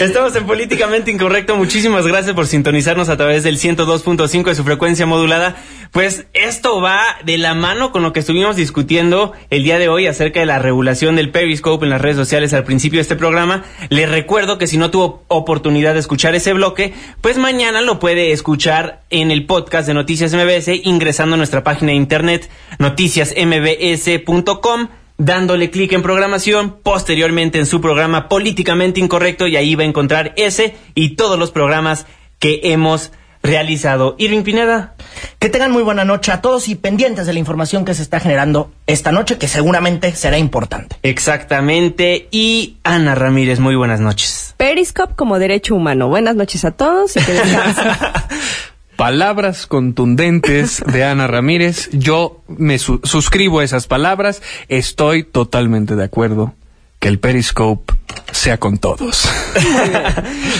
[0.00, 1.54] Estamos en Políticamente Incorrecto.
[1.54, 5.54] Muchísimas gracias por sintonizarnos a través del 102.5 de su frecuencia modulada.
[5.92, 10.08] Pues esto va de la mano con lo que estuvimos discutiendo el día de hoy
[10.08, 13.62] acerca de la regulación del Periscope en las redes sociales al principio de este programa.
[13.88, 18.32] Les recuerdo que si no tuvo oportunidad de escuchar ese bloque, pues mañana lo puede
[18.32, 24.88] escuchar en el podcast de Noticias MBS ingresando a nuestra página de internet noticiasmbs.com
[25.20, 30.32] dándole clic en programación, posteriormente en su programa Políticamente Incorrecto y ahí va a encontrar
[30.36, 32.06] ese y todos los programas
[32.38, 33.12] que hemos
[33.42, 34.16] realizado.
[34.18, 34.94] Irving Pineda.
[35.38, 38.18] Que tengan muy buena noche a todos y pendientes de la información que se está
[38.18, 40.96] generando esta noche, que seguramente será importante.
[41.02, 42.28] Exactamente.
[42.30, 44.54] Y Ana Ramírez, muy buenas noches.
[44.56, 46.08] Periscope como derecho humano.
[46.08, 47.86] Buenas noches a todos y que descansen.
[49.00, 51.88] palabras contundentes de Ana Ramírez.
[51.92, 54.42] Yo me su- suscribo a esas palabras.
[54.68, 56.54] Estoy totalmente de acuerdo
[56.98, 57.94] que el Periscope
[58.30, 59.28] sea con todos.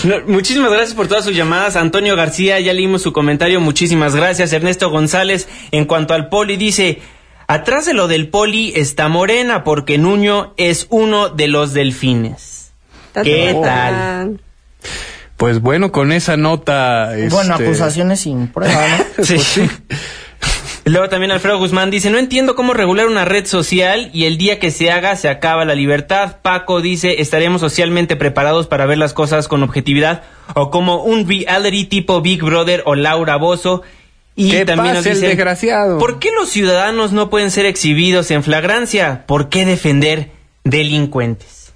[0.03, 1.75] No, muchísimas gracias por todas sus llamadas.
[1.75, 3.61] Antonio García, ya leímos su comentario.
[3.61, 4.51] Muchísimas gracias.
[4.51, 6.99] Ernesto González, en cuanto al poli, dice:
[7.45, 12.73] Atrás de lo del poli está Morena, porque Nuño es uno de los delfines.
[13.23, 14.41] ¿Qué tal?
[15.41, 17.13] Pues bueno, con esa nota.
[17.31, 18.85] Bueno, este, acusaciones sin prueba,
[19.17, 19.23] ¿no?
[19.23, 19.39] Sí.
[20.85, 24.59] Luego también Alfredo Guzmán dice, no entiendo cómo regular una red social y el día
[24.59, 26.37] que se haga se acaba la libertad.
[26.43, 30.21] Paco dice, estaremos socialmente preparados para ver las cosas con objetividad
[30.53, 33.81] o como un reality tipo Big Brother o Laura Bozo.
[34.35, 35.97] Y también nos dice, desgraciado.
[35.97, 39.23] ¿por qué los ciudadanos no pueden ser exhibidos en flagrancia?
[39.25, 40.29] ¿Por qué defender
[40.63, 41.73] delincuentes?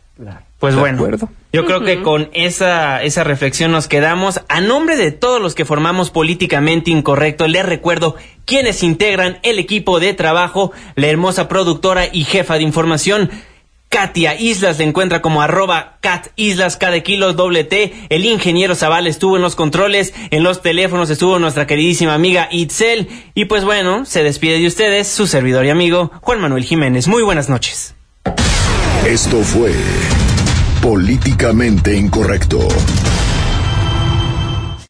[0.66, 1.30] Pues De bueno, acuerdo.
[1.54, 4.42] yo creo que con esa, esa reflexión nos quedamos.
[4.50, 10.00] A nombre de todos los que formamos políticamente incorrecto, les recuerdo quienes integran el equipo
[10.00, 13.30] de trabajo, la hermosa productora y jefa de información.
[13.90, 17.94] Katia Islas le encuentra como arroba Cat Islas cada kilo doble T.
[18.10, 23.08] El ingeniero Zaval estuvo en los controles, en los teléfonos estuvo nuestra queridísima amiga Itzel.
[23.36, 27.08] Y pues bueno, se despide de ustedes su servidor y amigo Juan Manuel Jiménez.
[27.08, 27.94] Muy buenas noches.
[29.06, 29.72] Esto fue
[30.86, 32.68] Políticamente Incorrecto.